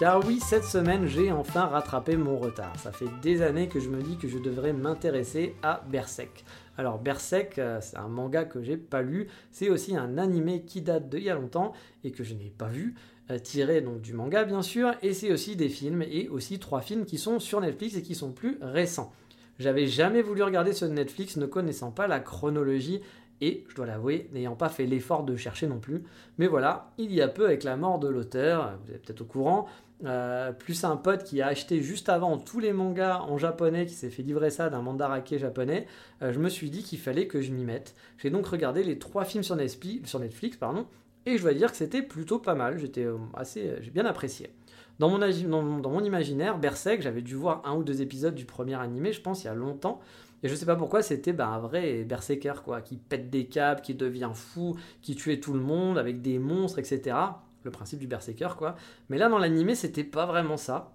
Car 0.00 0.26
oui, 0.26 0.40
cette 0.40 0.64
semaine, 0.64 1.06
j'ai 1.06 1.30
enfin 1.30 1.66
rattrapé 1.66 2.16
mon 2.16 2.36
retard. 2.36 2.72
Ça 2.80 2.90
fait 2.90 3.06
des 3.22 3.42
années 3.42 3.68
que 3.68 3.78
je 3.78 3.88
me 3.88 4.02
dis 4.02 4.16
que 4.16 4.26
je 4.26 4.38
devrais 4.38 4.72
m'intéresser 4.72 5.54
à 5.62 5.84
Berserk. 5.88 6.44
Alors 6.76 6.98
Berserk, 6.98 7.60
euh, 7.60 7.78
c'est 7.80 7.96
un 7.96 8.08
manga 8.08 8.44
que 8.44 8.60
j'ai 8.60 8.76
pas 8.76 9.02
lu, 9.02 9.28
c'est 9.52 9.70
aussi 9.70 9.96
un 9.96 10.18
animé 10.18 10.62
qui 10.62 10.82
date 10.82 11.08
d'il 11.08 11.22
y 11.22 11.30
a 11.30 11.36
longtemps 11.36 11.74
et 12.02 12.10
que 12.10 12.24
je 12.24 12.34
n'ai 12.34 12.50
pas 12.50 12.66
vu, 12.66 12.96
euh, 13.30 13.38
tiré 13.38 13.82
donc 13.82 14.00
du 14.00 14.14
manga 14.14 14.42
bien 14.42 14.62
sûr, 14.62 14.92
et 15.00 15.14
c'est 15.14 15.32
aussi 15.32 15.54
des 15.54 15.68
films 15.68 16.02
et 16.02 16.28
aussi 16.28 16.58
trois 16.58 16.80
films 16.80 17.04
qui 17.04 17.16
sont 17.16 17.38
sur 17.38 17.60
Netflix 17.60 17.94
et 17.94 18.02
qui 18.02 18.16
sont 18.16 18.32
plus 18.32 18.58
récents. 18.60 19.12
J'avais 19.60 19.86
jamais 19.86 20.22
voulu 20.22 20.42
regarder 20.42 20.72
ce 20.72 20.84
Netflix 20.84 21.36
ne 21.36 21.46
connaissant 21.46 21.92
pas 21.92 22.08
la 22.08 22.18
chronologie 22.18 23.00
et, 23.40 23.64
je 23.68 23.74
dois 23.74 23.86
l'avouer, 23.86 24.28
n'ayant 24.32 24.56
pas 24.56 24.68
fait 24.68 24.86
l'effort 24.86 25.24
de 25.24 25.36
chercher 25.36 25.66
non 25.66 25.78
plus. 25.78 26.04
Mais 26.38 26.46
voilà, 26.46 26.92
il 26.98 27.12
y 27.12 27.20
a 27.20 27.28
peu 27.28 27.44
avec 27.44 27.64
la 27.64 27.76
mort 27.76 27.98
de 27.98 28.08
l'auteur, 28.08 28.78
vous 28.84 28.92
êtes 28.92 29.02
peut-être 29.04 29.22
au 29.22 29.26
courant, 29.26 29.66
euh, 30.04 30.52
plus 30.52 30.84
un 30.84 30.96
pote 30.96 31.24
qui 31.24 31.40
a 31.40 31.46
acheté 31.46 31.80
juste 31.80 32.08
avant 32.08 32.38
tous 32.38 32.60
les 32.60 32.72
mangas 32.72 33.20
en 33.20 33.38
japonais, 33.38 33.86
qui 33.86 33.94
s'est 33.94 34.10
fait 34.10 34.22
livrer 34.22 34.50
ça 34.50 34.68
d'un 34.68 34.82
mandarake 34.82 35.36
japonais, 35.38 35.86
euh, 36.22 36.32
je 36.32 36.38
me 36.38 36.48
suis 36.48 36.70
dit 36.70 36.82
qu'il 36.82 36.98
fallait 36.98 37.26
que 37.26 37.40
je 37.40 37.52
m'y 37.52 37.64
mette. 37.64 37.94
J'ai 38.18 38.30
donc 38.30 38.46
regardé 38.46 38.82
les 38.82 38.98
trois 38.98 39.24
films 39.24 39.42
sur 39.42 39.56
Netflix, 39.56 40.56
pardon, 40.58 40.86
et 41.26 41.38
je 41.38 41.42
dois 41.42 41.54
dire 41.54 41.70
que 41.70 41.76
c'était 41.76 42.02
plutôt 42.02 42.38
pas 42.38 42.54
mal. 42.54 42.78
J'étais 42.78 43.04
euh, 43.04 43.16
assez, 43.34 43.76
j'ai 43.80 43.90
bien 43.90 44.04
apprécié. 44.04 44.50
Dans 44.98 45.08
mon, 45.10 46.04
imaginaire, 46.04 46.58
Berserk, 46.58 47.00
j'avais 47.00 47.22
dû 47.22 47.34
voir 47.34 47.62
un 47.64 47.74
ou 47.74 47.82
deux 47.82 48.00
épisodes 48.00 48.34
du 48.34 48.44
premier 48.44 48.74
animé, 48.74 49.12
je 49.12 49.20
pense, 49.20 49.42
il 49.42 49.46
y 49.46 49.50
a 49.50 49.54
longtemps. 49.54 50.00
Et 50.42 50.48
je 50.48 50.54
sais 50.54 50.66
pas 50.66 50.76
pourquoi, 50.76 51.02
c'était 51.02 51.32
bah, 51.32 51.48
un 51.48 51.58
vrai 51.58 52.04
berserker, 52.04 52.62
quoi, 52.62 52.80
qui 52.80 52.96
pète 52.96 53.30
des 53.30 53.46
câbles, 53.46 53.80
qui 53.80 53.94
devient 53.94 54.30
fou, 54.34 54.76
qui 55.02 55.16
tuait 55.16 55.40
tout 55.40 55.54
le 55.54 55.60
monde 55.60 55.98
avec 55.98 56.20
des 56.20 56.38
monstres, 56.38 56.78
etc 56.78 57.16
le 57.64 57.70
principe 57.70 57.98
du 57.98 58.06
berserker 58.06 58.50
quoi. 58.56 58.76
Mais 59.08 59.18
là 59.18 59.28
dans 59.28 59.38
l'animé 59.38 59.74
c'était 59.74 60.04
pas 60.04 60.26
vraiment 60.26 60.56
ça. 60.56 60.92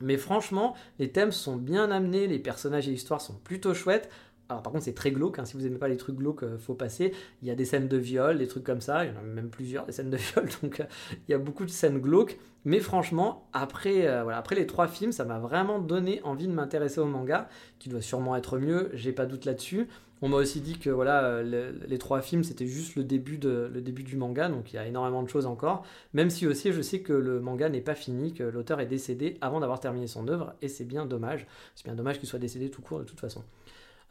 Mais 0.00 0.16
franchement, 0.16 0.74
les 0.98 1.12
thèmes 1.12 1.32
sont 1.32 1.56
bien 1.56 1.90
amenés, 1.90 2.26
les 2.26 2.38
personnages 2.38 2.88
et 2.88 2.90
l'histoire 2.90 3.20
sont 3.20 3.38
plutôt 3.38 3.74
chouettes. 3.74 4.10
Alors 4.50 4.62
par 4.62 4.72
contre 4.72 4.84
c'est 4.84 4.94
très 4.94 5.10
glauque, 5.10 5.38
hein. 5.38 5.46
si 5.46 5.56
vous 5.56 5.66
aimez 5.66 5.78
pas 5.78 5.88
les 5.88 5.96
trucs 5.96 6.16
glauques, 6.16 6.42
euh, 6.42 6.58
faut 6.58 6.74
passer. 6.74 7.14
Il 7.40 7.48
y 7.48 7.50
a 7.50 7.54
des 7.54 7.64
scènes 7.64 7.88
de 7.88 7.96
viol, 7.96 8.36
des 8.36 8.46
trucs 8.46 8.64
comme 8.64 8.82
ça, 8.82 9.04
il 9.04 9.12
y 9.12 9.16
en 9.16 9.18
a 9.18 9.22
même 9.22 9.48
plusieurs 9.48 9.86
des 9.86 9.92
scènes 9.92 10.10
de 10.10 10.18
viol, 10.18 10.48
donc 10.62 10.80
euh, 10.80 10.84
il 11.26 11.32
y 11.32 11.34
a 11.34 11.38
beaucoup 11.38 11.64
de 11.64 11.70
scènes 11.70 11.98
glauques. 11.98 12.38
Mais 12.66 12.80
franchement, 12.80 13.48
après, 13.52 14.06
euh, 14.06 14.28
après 14.28 14.54
les 14.54 14.66
trois 14.66 14.86
films, 14.88 15.12
ça 15.12 15.24
m'a 15.24 15.38
vraiment 15.38 15.78
donné 15.78 16.20
envie 16.24 16.46
de 16.46 16.52
m'intéresser 16.52 17.00
au 17.00 17.06
manga, 17.06 17.48
qui 17.78 17.88
doit 17.88 18.02
sûrement 18.02 18.36
être 18.36 18.58
mieux, 18.58 18.90
j'ai 18.92 19.12
pas 19.12 19.24
doute 19.24 19.46
là-dessus. 19.46 19.88
On 20.20 20.28
m'a 20.28 20.36
aussi 20.36 20.60
dit 20.60 20.78
que 20.78 20.88
voilà, 20.88 21.42
les 21.42 21.98
trois 21.98 22.22
films 22.22 22.44
c'était 22.44 22.66
juste 22.66 22.96
le 22.96 23.04
début, 23.04 23.38
le 23.42 23.80
début 23.82 24.04
du 24.04 24.16
manga, 24.16 24.48
donc 24.48 24.72
il 24.72 24.76
y 24.76 24.78
a 24.78 24.86
énormément 24.86 25.22
de 25.22 25.28
choses 25.28 25.44
encore. 25.44 25.84
Même 26.14 26.30
si 26.30 26.46
aussi 26.46 26.72
je 26.72 26.80
sais 26.80 27.00
que 27.00 27.12
le 27.12 27.40
manga 27.40 27.68
n'est 27.68 27.82
pas 27.82 27.94
fini, 27.94 28.32
que 28.32 28.42
l'auteur 28.42 28.80
est 28.80 28.86
décédé 28.86 29.36
avant 29.42 29.60
d'avoir 29.60 29.80
terminé 29.80 30.06
son 30.06 30.26
œuvre, 30.28 30.54
et 30.62 30.68
c'est 30.68 30.86
bien 30.86 31.04
dommage. 31.04 31.46
C'est 31.74 31.84
bien 31.84 31.94
dommage 31.94 32.20
qu'il 32.20 32.28
soit 32.28 32.38
décédé 32.38 32.70
tout 32.70 32.80
court 32.80 33.00
de 33.00 33.04
toute 33.04 33.20
façon. 33.20 33.42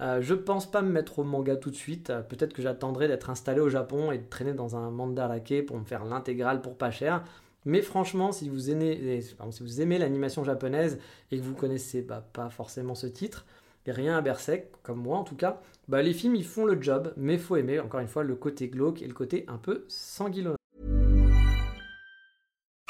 Euh, 0.02 0.22
je 0.22 0.34
pense 0.34 0.70
pas 0.70 0.82
me 0.82 0.90
mettre 0.90 1.20
au 1.20 1.24
manga 1.24 1.56
tout 1.56 1.70
de 1.70 1.76
suite. 1.76 2.10
Euh, 2.10 2.22
peut-être 2.22 2.54
que 2.54 2.62
j'attendrai 2.62 3.08
d'être 3.08 3.30
installé 3.30 3.60
au 3.60 3.70
Japon 3.70 4.12
et 4.12 4.18
de 4.18 4.28
traîner 4.28 4.54
dans 4.54 4.76
un 4.76 4.90
mandarake 4.90 5.66
pour 5.66 5.78
me 5.78 5.86
faire 5.86 6.04
l'intégrale 6.06 6.62
pour 6.62 6.78
pas 6.78 6.92
cher. 6.92 7.24
Mais 7.66 7.82
franchement, 7.82 8.32
si 8.32 8.50
vous 8.50 8.72
aimez, 8.72 9.98
l'animation 9.98 10.44
japonaise 10.44 11.00
et 11.32 11.38
que 11.38 11.44
vous 11.44 11.54
connaissez 11.54 12.02
bah, 12.02 12.28
pas 12.34 12.50
forcément 12.50 12.96
ce 12.96 13.08
titre, 13.08 13.46
et 13.86 13.92
rien 13.92 14.18
à 14.18 14.22
Berserk, 14.22 14.66
comme 14.82 15.00
moi 15.00 15.18
en 15.18 15.24
tout 15.24 15.36
cas, 15.36 15.62
bah, 15.88 16.02
les 16.02 16.14
films 16.14 16.36
ils 16.36 16.46
font 16.46 16.66
le 16.66 16.82
job, 16.82 17.14
mais 17.16 17.38
faut 17.38 17.56
aimer 17.56 17.80
encore 17.80 18.02
une 18.02 18.08
fois 18.08 18.24
le 18.24 18.36
côté 18.36 18.68
glauque 18.68 19.02
et 19.02 19.08
le 19.08 19.14
côté 19.14 19.46
un 19.48 19.58
peu 19.58 19.86
sanguinolent. 19.88 20.58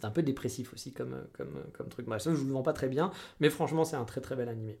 C'est 0.00 0.06
un 0.06 0.10
peu 0.10 0.22
dépressif 0.22 0.72
aussi 0.72 0.92
comme, 0.92 1.16
comme, 1.36 1.54
comme 1.72 1.88
truc. 1.88 2.06
Bref, 2.06 2.22
ça, 2.22 2.30
je 2.30 2.36
vous 2.36 2.46
le 2.46 2.52
vends 2.52 2.62
pas 2.62 2.72
très 2.72 2.88
bien, 2.88 3.10
mais 3.40 3.50
franchement, 3.50 3.84
c'est 3.84 3.96
un 3.96 4.04
très 4.04 4.20
très 4.20 4.34
bel 4.34 4.48
animé. 4.48 4.78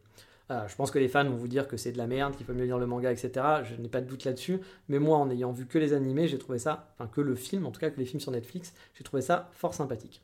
Euh, 0.50 0.66
je 0.66 0.74
pense 0.74 0.90
que 0.90 0.98
les 0.98 1.08
fans 1.08 1.24
vont 1.24 1.36
vous 1.36 1.48
dire 1.48 1.68
que 1.68 1.76
c'est 1.76 1.92
de 1.92 1.98
la 1.98 2.06
merde, 2.06 2.34
qu'il 2.36 2.44
faut 2.44 2.52
mieux 2.52 2.64
lire 2.64 2.78
le 2.78 2.86
manga, 2.86 3.12
etc. 3.12 3.30
Je 3.62 3.74
n'ai 3.80 3.88
pas 3.88 4.00
de 4.00 4.06
doute 4.06 4.24
là-dessus. 4.24 4.60
Mais 4.88 4.98
moi, 4.98 5.18
en 5.18 5.30
ayant 5.30 5.52
vu 5.52 5.66
que 5.66 5.78
les 5.78 5.92
animés, 5.92 6.26
j'ai 6.26 6.38
trouvé 6.38 6.58
ça, 6.58 6.92
enfin 6.94 7.08
que 7.08 7.20
le 7.20 7.34
film, 7.34 7.66
en 7.66 7.70
tout 7.70 7.80
cas 7.80 7.90
que 7.90 7.98
les 7.98 8.04
films 8.04 8.20
sur 8.20 8.32
Netflix, 8.32 8.74
j'ai 8.94 9.04
trouvé 9.04 9.22
ça 9.22 9.48
fort 9.52 9.74
sympathique. 9.74 10.22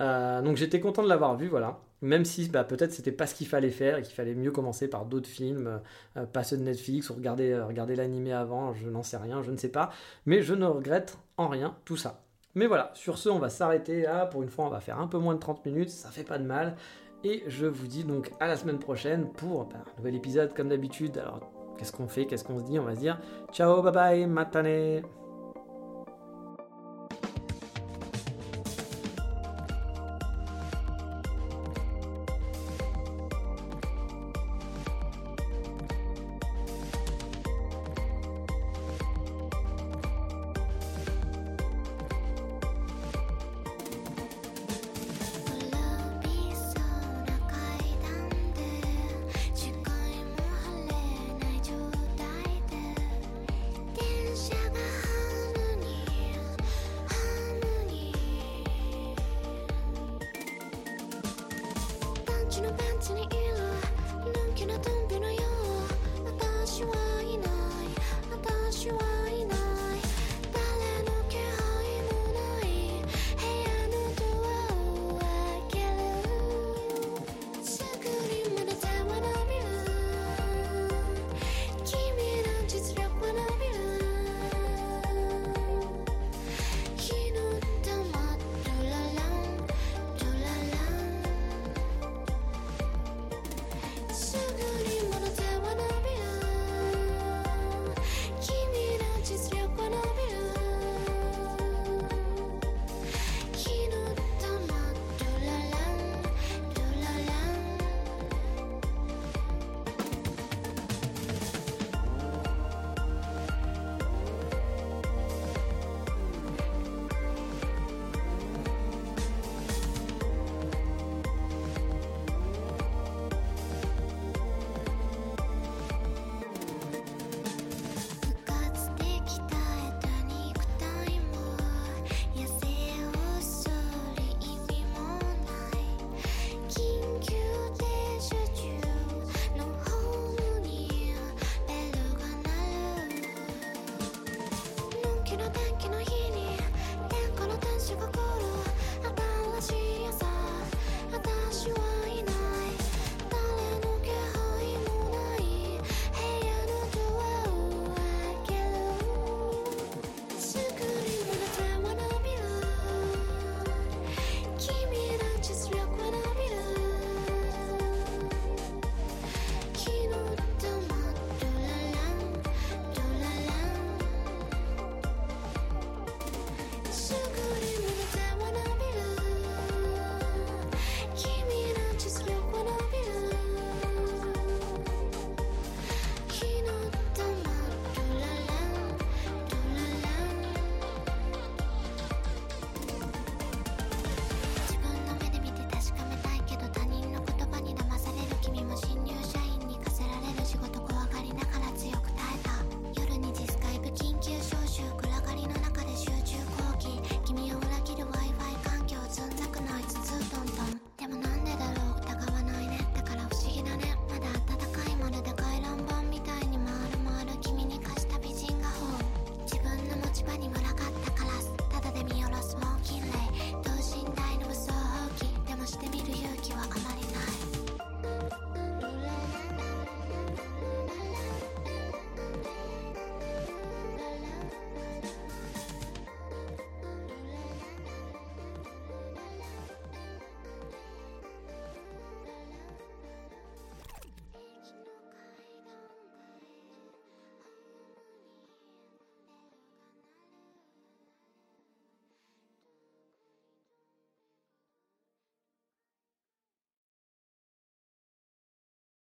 Euh, 0.00 0.42
donc 0.42 0.56
j'étais 0.56 0.80
content 0.80 1.02
de 1.02 1.08
l'avoir 1.08 1.36
vu, 1.36 1.48
voilà. 1.48 1.78
Même 2.02 2.24
si 2.24 2.48
bah, 2.48 2.64
peut-être 2.64 2.92
c'était 2.92 3.12
pas 3.12 3.26
ce 3.26 3.34
qu'il 3.34 3.46
fallait 3.46 3.70
faire 3.70 3.98
et 3.98 4.02
qu'il 4.02 4.14
fallait 4.14 4.34
mieux 4.34 4.50
commencer 4.50 4.88
par 4.88 5.04
d'autres 5.04 5.28
films, 5.28 5.80
euh, 6.16 6.26
pas 6.26 6.42
ceux 6.42 6.56
de 6.56 6.62
Netflix 6.62 7.10
ou 7.10 7.14
regarder, 7.14 7.60
regarder 7.60 7.94
l'animé 7.94 8.32
avant, 8.32 8.72
je 8.72 8.88
n'en 8.88 9.02
sais 9.02 9.18
rien, 9.18 9.42
je 9.42 9.50
ne 9.50 9.56
sais 9.56 9.68
pas. 9.68 9.90
Mais 10.26 10.42
je 10.42 10.54
ne 10.54 10.64
regrette 10.64 11.18
en 11.36 11.48
rien 11.48 11.76
tout 11.84 11.98
ça. 11.98 12.22
Mais 12.54 12.66
voilà, 12.66 12.90
sur 12.94 13.18
ce, 13.18 13.28
on 13.28 13.38
va 13.38 13.48
s'arrêter 13.48 14.02
là. 14.02 14.26
Pour 14.26 14.42
une 14.42 14.48
fois, 14.48 14.66
on 14.66 14.70
va 14.70 14.80
faire 14.80 14.98
un 14.98 15.06
peu 15.06 15.18
moins 15.18 15.34
de 15.34 15.40
30 15.40 15.64
minutes, 15.66 15.90
ça 15.90 16.10
fait 16.10 16.24
pas 16.24 16.38
de 16.38 16.44
mal. 16.44 16.76
Et 17.22 17.44
je 17.46 17.66
vous 17.66 17.86
dis 17.86 18.04
donc 18.04 18.32
à 18.40 18.46
la 18.46 18.56
semaine 18.56 18.78
prochaine 18.78 19.28
pour 19.28 19.66
bah, 19.66 19.76
un 19.86 19.98
nouvel 19.98 20.14
épisode 20.14 20.54
comme 20.54 20.68
d'habitude. 20.68 21.18
Alors, 21.18 21.40
qu'est-ce 21.78 21.92
qu'on 21.92 22.08
fait? 22.08 22.26
Qu'est-ce 22.26 22.44
qu'on 22.44 22.58
se 22.58 22.64
dit? 22.64 22.78
On 22.78 22.84
va 22.84 22.94
se 22.94 23.00
dire 23.00 23.18
ciao, 23.52 23.82
bye 23.82 23.92
bye, 23.92 24.26
matane 24.26 25.02